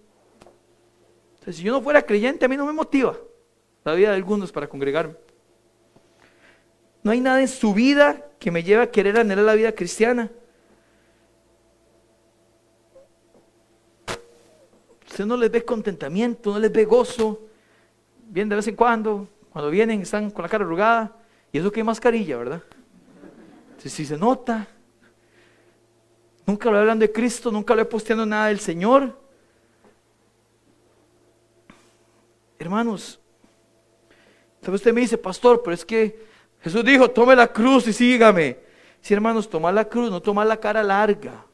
[1.46, 3.16] si yo no fuera creyente, a mí no me motiva
[3.82, 5.14] la vida de algunos para congregarme.
[7.02, 10.30] No hay nada en su vida que me lleve a querer anhelar la vida cristiana.
[15.06, 17.40] Usted no les ve contentamiento, no les ve gozo.
[18.28, 21.16] Vienen de vez en cuando, cuando vienen están con la cara arrugada.
[21.52, 22.62] Y eso que hay mascarilla, ¿verdad?
[23.78, 24.66] Si, se nota.
[26.44, 29.18] Nunca lo hablando de Cristo, nunca lo he posteando nada del Señor.
[32.58, 33.20] Hermanos,
[34.60, 36.26] tal vez usted me dice, pastor, pero es que
[36.66, 38.56] Jesús dijo, tome la cruz y sígame.
[39.00, 41.46] Sí, hermanos, tomar la cruz, no tomar la cara larga.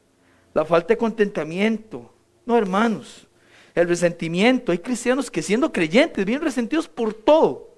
[0.55, 2.11] La falta de contentamiento.
[2.47, 3.27] No, hermanos.
[3.75, 4.71] El resentimiento.
[4.71, 7.75] Hay cristianos que siendo creyentes, bien resentidos por todo.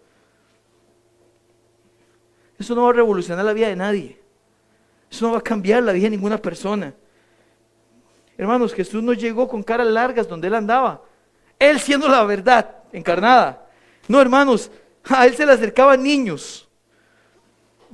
[2.58, 4.18] Eso no va a revolucionar la vida de nadie.
[5.12, 6.94] Eso no va a cambiar la vida de ninguna persona.
[8.38, 11.02] Hermanos, Jesús no llegó con caras largas donde él andaba.
[11.60, 13.68] Él siendo la verdad encarnada.
[14.08, 14.72] No, hermanos,
[15.04, 16.65] a él se le acercaban niños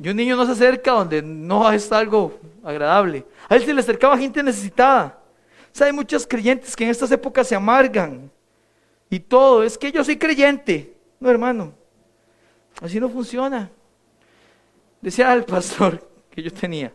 [0.01, 3.23] y un niño no se acerca donde no está algo agradable.
[3.47, 5.19] A él se le acercaba gente necesitada.
[5.79, 8.31] hay muchos creyentes que en estas épocas se amargan
[9.11, 9.63] y todo.
[9.63, 10.97] Es que yo soy creyente.
[11.19, 11.73] No, hermano.
[12.81, 13.69] Así no funciona.
[15.01, 16.91] Decía el pastor que yo tenía.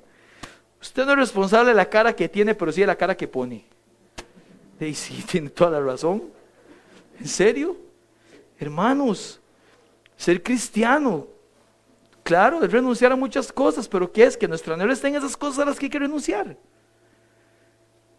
[0.80, 3.28] Usted no es responsable de la cara que tiene, pero sí de la cara que
[3.28, 3.64] pone.
[4.80, 6.24] Y sí, tiene toda la razón.
[7.20, 7.76] ¿En serio?
[8.58, 9.40] Hermanos,
[10.16, 11.35] ser cristiano,
[12.26, 14.36] claro, es renunciar a muchas cosas, pero ¿qué es?
[14.36, 16.58] Que nuestro anhelo está en esas cosas a las que hay que renunciar.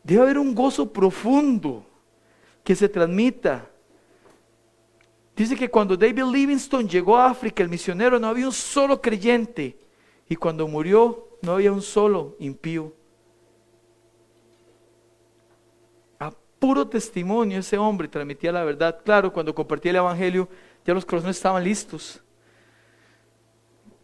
[0.02, 1.86] Debe haber un gozo profundo
[2.64, 3.70] que se transmita.
[5.36, 9.78] Dice que cuando David Livingstone llegó a África, el misionero, no había un solo creyente.
[10.30, 12.94] Y cuando murió, no había un solo impío.
[16.18, 19.02] A puro testimonio ese hombre transmitía la verdad.
[19.04, 20.48] Claro, cuando compartía el Evangelio,
[20.86, 22.24] ya los corazones estaban listos.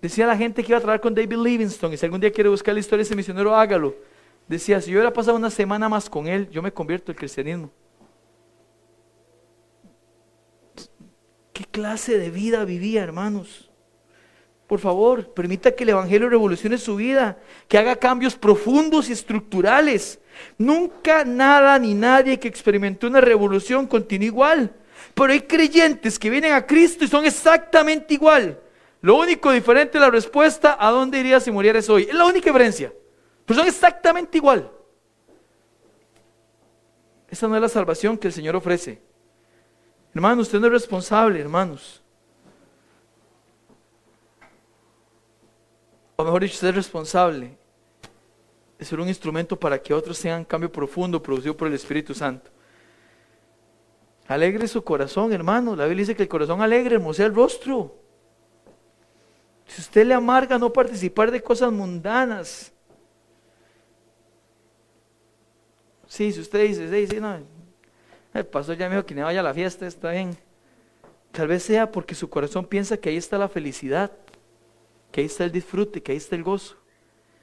[0.03, 2.49] Decía la gente que iba a trabajar con David Livingstone, y si algún día quiere
[2.49, 3.95] buscar la historia de ese misionero, hágalo.
[4.49, 7.71] Decía, si yo hubiera pasado una semana más con él, yo me convierto al cristianismo.
[11.53, 13.71] ¿Qué clase de vida vivía, hermanos?
[14.67, 17.37] Por favor, permita que el Evangelio revolucione su vida,
[17.69, 20.19] que haga cambios profundos y estructurales.
[20.57, 24.75] Nunca nada ni nadie que experimentó una revolución continúa igual.
[25.13, 28.59] Pero hay creyentes que vienen a Cristo y son exactamente igual.
[29.03, 32.03] Lo único diferente es la respuesta a dónde irías si murieras hoy.
[32.03, 32.93] Es la única diferencia.
[33.45, 34.71] Pero son exactamente igual.
[37.27, 39.01] Esa no es la salvación que el Señor ofrece.
[40.15, 42.01] Hermanos, usted no es responsable, hermanos.
[46.15, 47.57] O mejor dicho, usted es responsable
[48.79, 52.49] de ser un instrumento para que otros tengan cambio profundo producido por el Espíritu Santo.
[54.27, 55.75] Alegre su corazón, hermano.
[55.75, 58.02] La Biblia dice que el corazón alegre hermosea el rostro.
[59.67, 62.71] Si usted le amarga no participar de cosas mundanas.
[66.08, 67.39] Sí, si usted dice, sí, no,
[68.34, 70.38] el pastor ya me dijo que no vaya a la fiesta, está bien.
[71.32, 74.12] Tal vez sea porque su corazón piensa que ahí está la felicidad,
[75.12, 76.78] que ahí está el disfrute, que ahí está el gozo.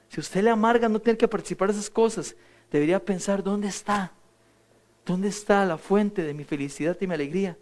[0.07, 2.35] Si usted le amarga no tener que participar de esas cosas,
[2.71, 4.13] debería pensar, ¿dónde está?
[5.05, 7.57] ¿Dónde está la fuente de mi felicidad y mi alegría?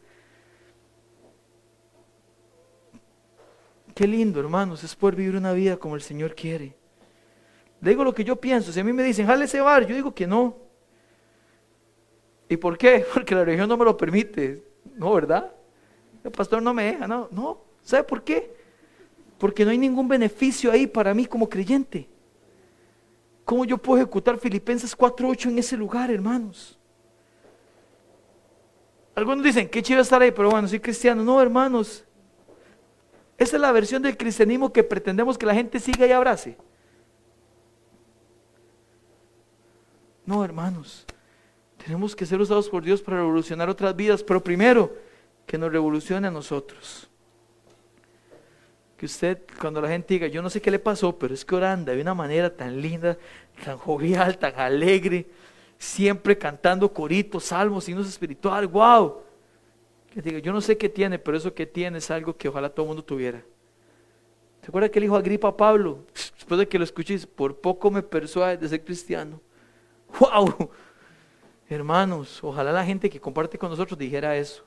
[3.99, 6.73] Qué lindo, hermanos, es poder vivir una vida como el Señor quiere.
[7.81, 8.71] Le digo lo que yo pienso.
[8.71, 10.55] Si a mí me dicen, jale ese bar, yo digo que no.
[12.47, 13.05] ¿Y por qué?
[13.13, 14.63] Porque la religión no me lo permite.
[14.95, 15.51] No, ¿verdad?
[16.23, 17.27] El pastor no me deja, no.
[17.29, 17.59] No.
[17.83, 18.55] ¿Sabe por qué?
[19.37, 22.07] Porque no hay ningún beneficio ahí para mí como creyente.
[23.43, 26.79] ¿Cómo yo puedo ejecutar Filipenses 4.8 en ese lugar, hermanos?
[29.13, 31.21] Algunos dicen, qué chido estar ahí, pero bueno, soy cristiano.
[31.21, 32.05] No, hermanos.
[33.39, 36.57] Esa es la versión del cristianismo que pretendemos que la gente siga y abrace.
[40.25, 41.05] No, hermanos.
[41.83, 44.93] Tenemos que ser usados por Dios para revolucionar otras vidas, pero primero,
[45.47, 47.09] que nos revolucione a nosotros.
[48.97, 51.55] Que usted, cuando la gente diga, yo no sé qué le pasó, pero es que
[51.55, 53.17] oranda de una manera tan linda,
[53.63, 55.27] tan jovial, tan alegre,
[55.77, 59.28] siempre cantando coritos, salmos, signos espirituales, wow.
[60.15, 62.87] Yo no sé qué tiene, pero eso que tiene es algo que ojalá todo el
[62.87, 63.43] mundo tuviera.
[64.61, 66.05] ¿Se acuerda que le dijo Agripa a Pablo?
[66.35, 69.39] Después de que lo escuchéis, por poco me persuade de ser cristiano.
[70.19, 70.71] ¡Wow!
[71.67, 74.65] Hermanos, ojalá la gente que comparte con nosotros dijera eso.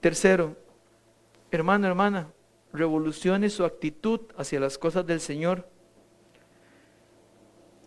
[0.00, 0.56] Tercero,
[1.50, 2.32] hermano, hermana,
[2.72, 5.68] revolucione su actitud hacia las cosas del Señor.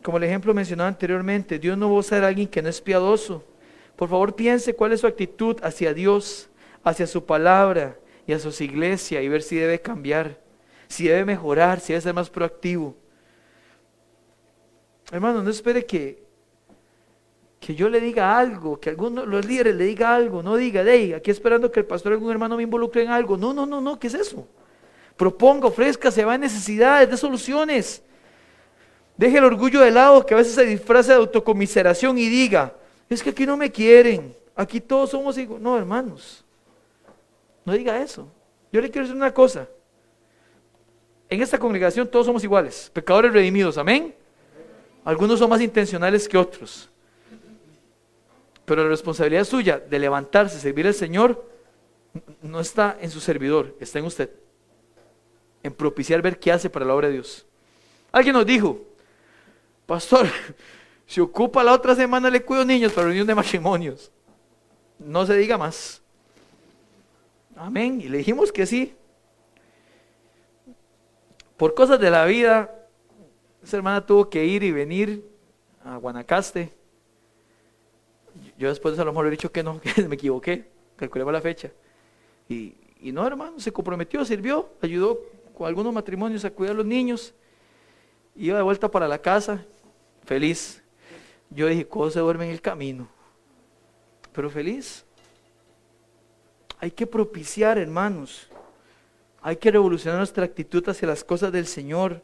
[0.03, 3.43] Como el ejemplo mencionado anteriormente, Dios no va a a alguien que no es piadoso.
[3.95, 6.49] Por favor, piense cuál es su actitud hacia Dios,
[6.83, 10.37] hacia su palabra y a su iglesia y ver si debe cambiar,
[10.87, 12.95] si debe mejorar, si debe ser más proactivo.
[15.11, 16.23] Hermano, no espere que,
[17.59, 20.83] que yo le diga algo, que alguno de los líderes le diga algo, no diga,
[20.85, 23.37] hey, aquí esperando que el pastor algún hermano me involucre en algo.
[23.37, 24.47] No, no, no, no, ¿qué es eso?
[25.15, 28.01] Proponga, ofrezca, se va en necesidades, de soluciones.
[29.15, 32.73] Deje el orgullo de lado que a veces se disfraza de autocomiseración y diga,
[33.09, 35.59] es que aquí no me quieren, aquí todos somos hijos.
[35.59, 36.43] No, hermanos,
[37.63, 38.27] no diga eso.
[38.71, 39.67] Yo le quiero decir una cosa.
[41.29, 44.13] En esta congregación todos somos iguales, pecadores redimidos, amén.
[45.03, 46.89] Algunos son más intencionales que otros.
[48.65, 51.45] Pero la responsabilidad suya de levantarse, servir al Señor,
[52.41, 54.31] no está en su servidor, está en usted.
[55.61, 57.45] En propiciar ver qué hace para la obra de Dios.
[58.11, 58.81] Alguien nos dijo,
[59.85, 60.27] Pastor,
[61.07, 64.11] si ocupa la otra semana le cuido niños para reunión de matrimonios.
[64.97, 66.01] No se diga más.
[67.55, 68.01] Amén.
[68.01, 68.93] Y le dijimos que sí.
[71.57, 72.73] Por cosas de la vida,
[73.63, 75.23] esa hermana tuvo que ir y venir
[75.83, 76.71] a Guanacaste.
[78.57, 81.23] Yo después de eso a lo mejor he dicho que no, que me equivoqué, calculé
[81.31, 81.71] la fecha.
[82.49, 85.19] Y, y no, hermano, se comprometió, sirvió, ayudó
[85.55, 87.33] con algunos matrimonios a cuidar a los niños.
[88.35, 89.63] Iba de vuelta para la casa,
[90.25, 90.83] feliz.
[91.49, 93.07] Yo dije, ¿cómo se duerme en el camino?
[94.31, 95.05] Pero feliz.
[96.79, 98.49] Hay que propiciar, hermanos.
[99.41, 102.21] Hay que revolucionar nuestra actitud hacia las cosas del Señor.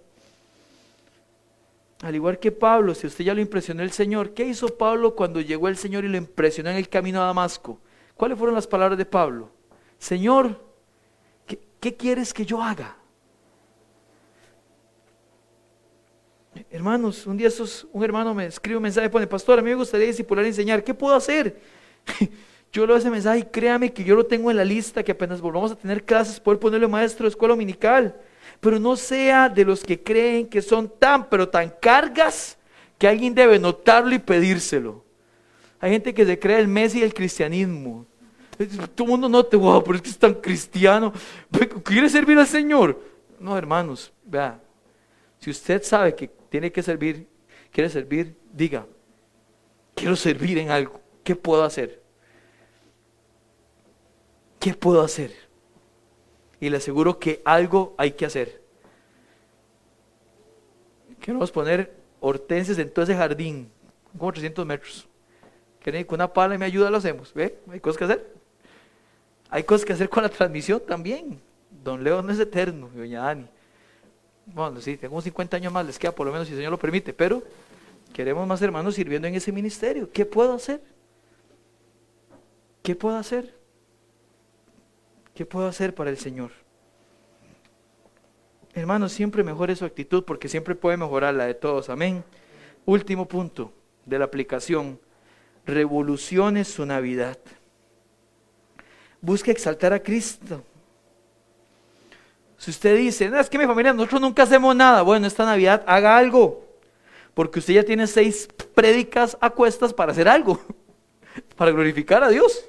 [2.02, 5.40] Al igual que Pablo, si usted ya lo impresionó el Señor, ¿qué hizo Pablo cuando
[5.40, 7.80] llegó el Señor y lo impresionó en el camino a Damasco?
[8.16, 9.52] ¿Cuáles fueron las palabras de Pablo?
[10.00, 10.60] Señor,
[11.80, 12.98] ¿qué, quieres que yo haga?
[16.82, 19.70] Hermanos, un día esos, un hermano me escribe un mensaje y pone, pastor, a mí
[19.70, 21.62] me gustaría discipular y enseñar, ¿qué puedo hacer?
[22.74, 25.40] yo leo ese mensaje y créame que yo lo tengo en la lista, que apenas
[25.42, 28.16] volvamos a tener clases, poder ponerle maestro de escuela dominical.
[28.60, 32.58] Pero no sea de los que creen que son tan, pero tan cargas,
[32.98, 35.06] que alguien debe notarlo y pedírselo.
[35.80, 38.08] Hay gente que se cree el Messi del cristianismo.
[38.96, 41.14] Todo el mundo no te wow, pero es que es tan cristiano.
[41.84, 43.00] ¿Quiere servir al Señor?
[43.40, 44.60] No, hermanos, vea.
[45.38, 47.30] Si usted sabe que tiene que servir,
[47.72, 48.86] quiere servir, diga,
[49.96, 51.00] quiero servir en algo.
[51.24, 52.04] ¿Qué puedo hacer?
[54.60, 55.32] ¿Qué puedo hacer?
[56.60, 58.62] Y le aseguro que algo hay que hacer.
[61.22, 63.72] Queremos poner hortensias en todo ese jardín,
[64.18, 65.08] como 300 metros.
[65.80, 67.34] Que con una pala y me ayuda lo hacemos.
[67.34, 67.60] ¿Ve?
[67.72, 68.36] Hay cosas que hacer.
[69.50, 71.40] Hay cosas que hacer con la transmisión también.
[71.82, 73.48] Don Leo no es eterno, doña Dani.
[74.46, 76.80] Bueno, sí, tengo 50 años más, les queda por lo menos si el Señor lo
[76.80, 77.44] permite, pero
[78.14, 80.10] queremos más hermanos sirviendo en ese ministerio.
[80.12, 80.82] ¿Qué puedo hacer?
[82.82, 83.54] ¿Qué puedo hacer?
[85.36, 86.52] ¿Qué puedo hacer para el Señor?
[88.74, 91.90] Hermanos, siempre mejore su actitud porque siempre puede mejorar la de todos.
[91.90, 92.24] Amén.
[92.86, 93.72] Último punto
[94.06, 95.00] de la aplicación.
[95.66, 97.38] Revolucione su Navidad.
[99.22, 100.64] Busque exaltar a Cristo.
[102.62, 105.02] Si usted dice, no, es que mi familia, nosotros nunca hacemos nada.
[105.02, 106.64] Bueno, esta Navidad haga algo.
[107.34, 110.62] Porque usted ya tiene seis prédicas a cuestas para hacer algo.
[111.56, 112.64] Para glorificar a Dios.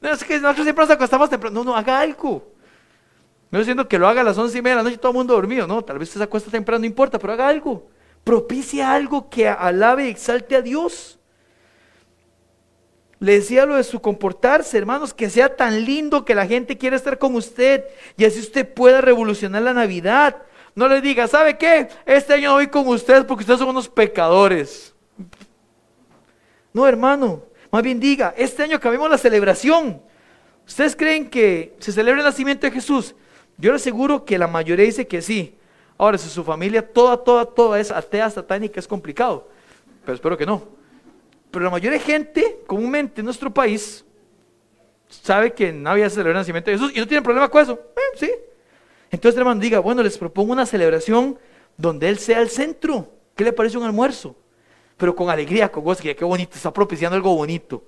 [0.00, 1.62] No, es que nosotros siempre nos acostamos temprano.
[1.62, 2.50] No, no, haga algo.
[3.50, 5.12] No estoy diciendo que lo haga a las once y media de la noche todo
[5.12, 5.66] el mundo dormido.
[5.66, 7.90] No, tal vez usted se acuesta temprano, no importa, pero haga algo.
[8.24, 11.18] Propicia algo que alabe y exalte a Dios.
[13.20, 16.96] Le decía lo de su comportarse, hermanos, que sea tan lindo que la gente quiera
[16.96, 17.84] estar con usted
[18.16, 20.38] y así usted pueda revolucionar la Navidad.
[20.74, 21.88] No le diga, ¿sabe qué?
[22.06, 24.94] Este año no voy con ustedes porque ustedes son unos pecadores.
[26.72, 30.00] No, hermano, más bien diga, este año cambiamos la celebración.
[30.66, 33.14] ¿Ustedes creen que se celebra el nacimiento de Jesús?
[33.58, 35.58] Yo le aseguro que la mayoría dice que sí.
[35.98, 39.46] Ahora, si su familia toda, toda, toda es atea, satánica, es complicado.
[40.06, 40.79] Pero espero que no.
[41.50, 44.04] Pero la mayoría de gente, comúnmente en nuestro país,
[45.08, 47.80] sabe que nadie celebra el nacimiento de Jesús y no tiene problema con eso.
[47.96, 48.30] Eh, sí.
[49.10, 51.38] Entonces, hermano, diga, bueno, les propongo una celebración
[51.76, 53.08] donde Él sea el centro.
[53.34, 54.36] ¿Qué le parece un almuerzo?
[54.96, 57.82] Pero con alegría, con gozo, que qué bonito, está propiciando algo bonito.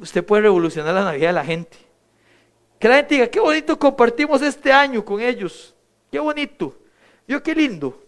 [0.00, 1.76] Usted puede revolucionar la Navidad de la gente.
[2.78, 5.74] Que la gente diga, qué bonito compartimos este año con ellos.
[6.10, 6.74] Qué bonito.
[7.28, 8.02] Yo qué lindo.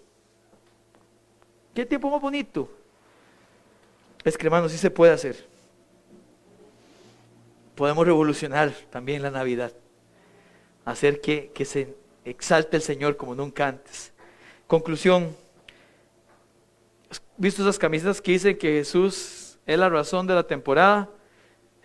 [1.74, 2.70] Qué tiempo más bonito.
[4.24, 5.44] Es que hermano, sí se puede hacer.
[7.74, 9.72] Podemos revolucionar también la Navidad.
[10.84, 11.94] Hacer que, que se
[12.24, 14.12] exalte el Señor como nunca antes.
[14.66, 15.34] Conclusión.
[17.36, 21.08] ¿Visto esas camisetas que dicen que Jesús es la razón de la temporada?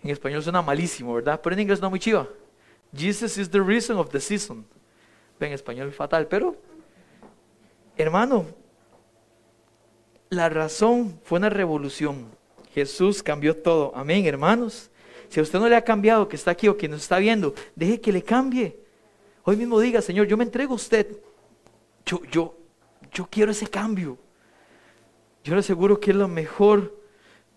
[0.04, 1.40] En español suena malísimo, ¿verdad?
[1.42, 2.28] Pero en inglés no muy chiva.
[2.96, 4.66] Jesus is the reason of the season.
[5.40, 6.56] En español fatal, pero
[7.96, 8.46] hermano,
[10.30, 12.28] la razón fue una revolución.
[12.74, 13.92] Jesús cambió todo.
[13.96, 14.90] Amén, hermanos.
[15.30, 17.54] Si a usted no le ha cambiado, que está aquí o que nos está viendo,
[17.76, 18.80] deje que le cambie.
[19.44, 21.08] Hoy mismo diga, Señor, yo me entrego a usted.
[22.06, 22.58] Yo, yo,
[23.12, 24.18] yo quiero ese cambio.
[25.44, 26.96] Yo le aseguro que es el mejor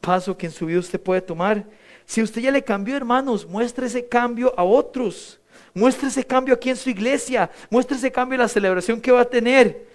[0.01, 1.66] paso que en su vida usted puede tomar.
[2.07, 5.41] Si usted ya le cambió, hermanos, muestre ese cambio a otros.
[5.75, 7.51] Muestre ese cambio aquí en su iglesia.
[7.68, 9.89] Muestre ese cambio en la celebración que va a tener.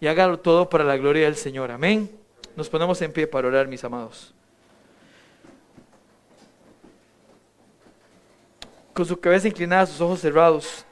[0.00, 1.70] Y hágalo todo para la gloria del Señor.
[1.70, 2.10] Amén.
[2.54, 4.34] Nos ponemos en pie para orar, mis amados.
[8.92, 10.84] Con su cabeza inclinada, sus ojos cerrados.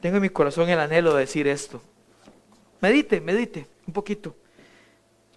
[0.00, 1.80] Tengo en mi corazón el anhelo de decir esto.
[2.80, 4.34] Medite, medite un poquito.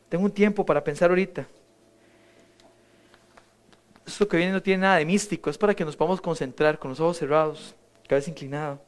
[0.09, 1.45] Tengo un tiempo para pensar ahorita
[4.05, 6.89] esto que viene no tiene nada de místico, es para que nos podamos concentrar con
[6.89, 7.75] los ojos cerrados,
[8.07, 8.79] cabeza inclinada.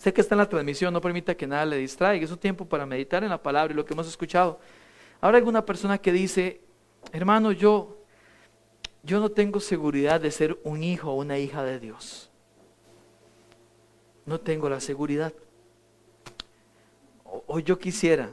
[0.00, 2.64] Sé que está en la transmisión, no permita que nada le distraiga, es un tiempo
[2.64, 4.58] para meditar en la palabra y lo que hemos escuchado.
[5.20, 6.62] Habrá alguna persona que dice,
[7.12, 7.98] hermano, yo,
[9.02, 12.30] yo no tengo seguridad de ser un hijo o una hija de Dios.
[14.24, 15.34] No tengo la seguridad.
[17.46, 18.30] Hoy yo quisiera,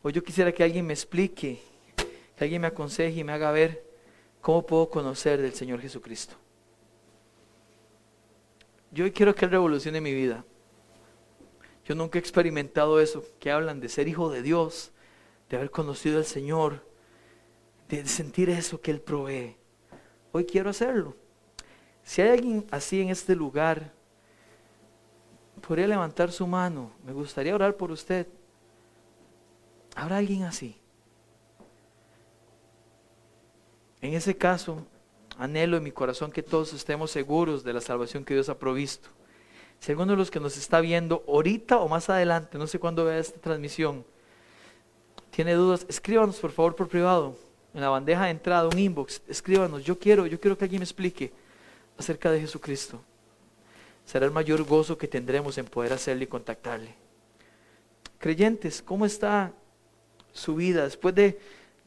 [0.00, 1.60] hoy yo quisiera que alguien me explique,
[2.36, 3.84] que alguien me aconseje y me haga ver
[4.40, 6.36] cómo puedo conocer del Señor Jesucristo.
[8.90, 10.44] Yo quiero que Él revolucione mi vida.
[11.84, 14.92] Yo nunca he experimentado eso, que hablan de ser hijo de Dios,
[15.48, 16.84] de haber conocido al Señor,
[17.88, 19.56] de sentir eso que Él provee.
[20.32, 21.16] Hoy quiero hacerlo.
[22.02, 23.92] Si hay alguien así en este lugar,
[25.66, 26.92] podría levantar su mano.
[27.04, 28.26] Me gustaría orar por usted.
[29.94, 30.78] ¿Habrá alguien así?
[34.00, 34.86] En ese caso,
[35.38, 39.08] anhelo en mi corazón que todos estemos seguros de la salvación que Dios ha provisto.
[39.80, 43.04] Si alguno de los que nos está viendo ahorita o más adelante, no sé cuándo
[43.04, 44.04] vea esta transmisión,
[45.30, 47.36] tiene dudas, escríbanos por favor por privado,
[47.72, 50.84] en la bandeja de entrada, un inbox, escríbanos, yo quiero, yo quiero que alguien me
[50.84, 51.32] explique
[51.96, 53.00] acerca de Jesucristo.
[54.04, 56.94] Será el mayor gozo que tendremos en poder hacerle y contactarle.
[58.18, 59.52] Creyentes, ¿cómo está
[60.32, 60.84] su vida?
[60.84, 61.38] Después de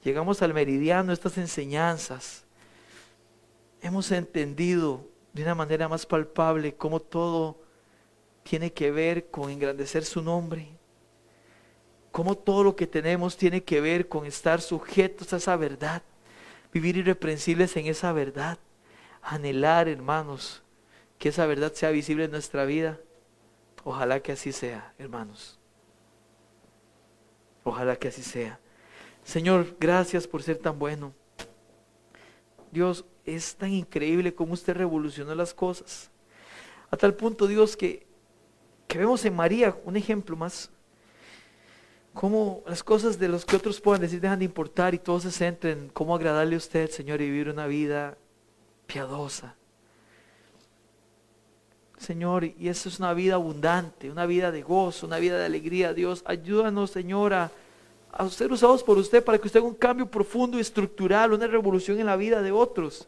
[0.04, 2.46] llegamos al meridiano, estas enseñanzas,
[3.82, 7.62] hemos entendido de una manera más palpable cómo todo
[8.44, 10.70] tiene que ver con engrandecer su nombre,
[12.12, 16.04] cómo todo lo que tenemos tiene que ver con estar sujetos a esa verdad,
[16.72, 18.58] vivir irreprensibles en esa verdad,
[19.22, 20.64] anhelar, hermanos,
[21.18, 23.00] que esa verdad sea visible en nuestra vida.
[23.84, 25.60] Ojalá que así sea, hermanos.
[27.64, 28.60] Ojalá que así sea.
[29.24, 31.14] Señor, gracias por ser tan bueno.
[32.72, 36.10] Dios, es tan increíble cómo usted revolucionó las cosas.
[36.90, 38.06] A tal punto, Dios, que,
[38.88, 40.70] que vemos en María un ejemplo más.
[42.14, 45.32] Cómo las cosas de los que otros puedan decir dejan de importar y todos se
[45.32, 48.18] centren en cómo agradarle a usted, Señor, y vivir una vida
[48.86, 49.56] piadosa.
[51.98, 55.94] Señor, y eso es una vida abundante, una vida de gozo, una vida de alegría.
[55.94, 57.52] Dios, ayúdanos, Señora
[58.12, 61.48] a ser usados por usted para que usted haga un cambio profundo y estructural, una
[61.48, 63.08] revolución en la vida de otros.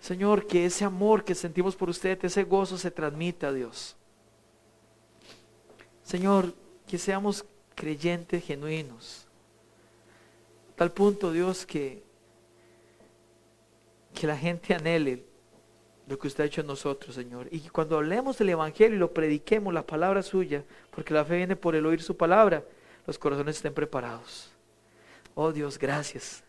[0.00, 3.96] Señor, que ese amor que sentimos por usted, ese gozo se transmita a Dios.
[6.04, 6.54] Señor,
[6.86, 7.44] que seamos
[7.74, 9.26] creyentes genuinos.
[10.76, 12.02] Tal punto, Dios, que,
[14.14, 15.24] que la gente anhele
[16.06, 17.48] lo que usted ha hecho en nosotros, Señor.
[17.50, 21.56] Y cuando hablemos del Evangelio y lo prediquemos, la palabra suya, porque la fe viene
[21.56, 22.64] por el oír su palabra,
[23.08, 24.50] los corazones estén preparados.
[25.34, 26.44] Oh Dios, gracias.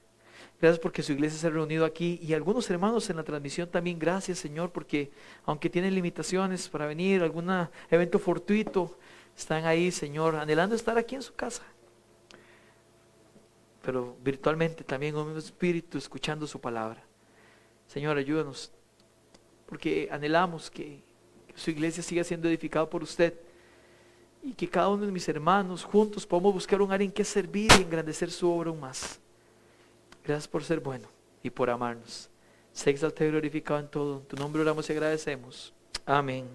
[0.60, 3.98] Gracias porque su iglesia se ha reunido aquí y algunos hermanos en la transmisión también.
[3.98, 5.10] Gracias Señor porque
[5.46, 7.50] aunque tienen limitaciones para venir, algún
[7.90, 9.00] evento fortuito,
[9.38, 11.64] están ahí Señor, anhelando estar aquí en su casa.
[13.82, 17.02] Pero virtualmente también un espíritu escuchando su palabra.
[17.88, 18.70] Señor, ayúdanos
[19.66, 21.02] porque anhelamos que
[21.56, 23.40] su iglesia siga siendo edificada por usted
[24.44, 27.72] y que cada uno de mis hermanos juntos podamos buscar un área en que servir
[27.78, 29.20] y engrandecer su obra aún más.
[30.24, 31.08] Gracias por ser bueno
[31.44, 32.30] y por amarnos.
[32.72, 34.20] Sé exaltado y glorificado en todo.
[34.20, 35.74] En tu nombre oramos y agradecemos.
[36.06, 36.46] Amén.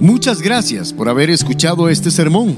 [0.00, 2.56] Muchas gracias por haber escuchado este sermón.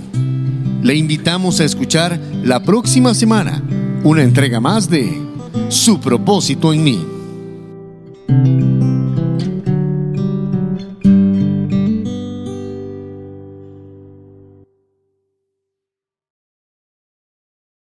[0.83, 3.63] Le invitamos a escuchar la próxima semana
[4.05, 5.27] una entrega más de
[5.69, 7.18] Su propósito en mí.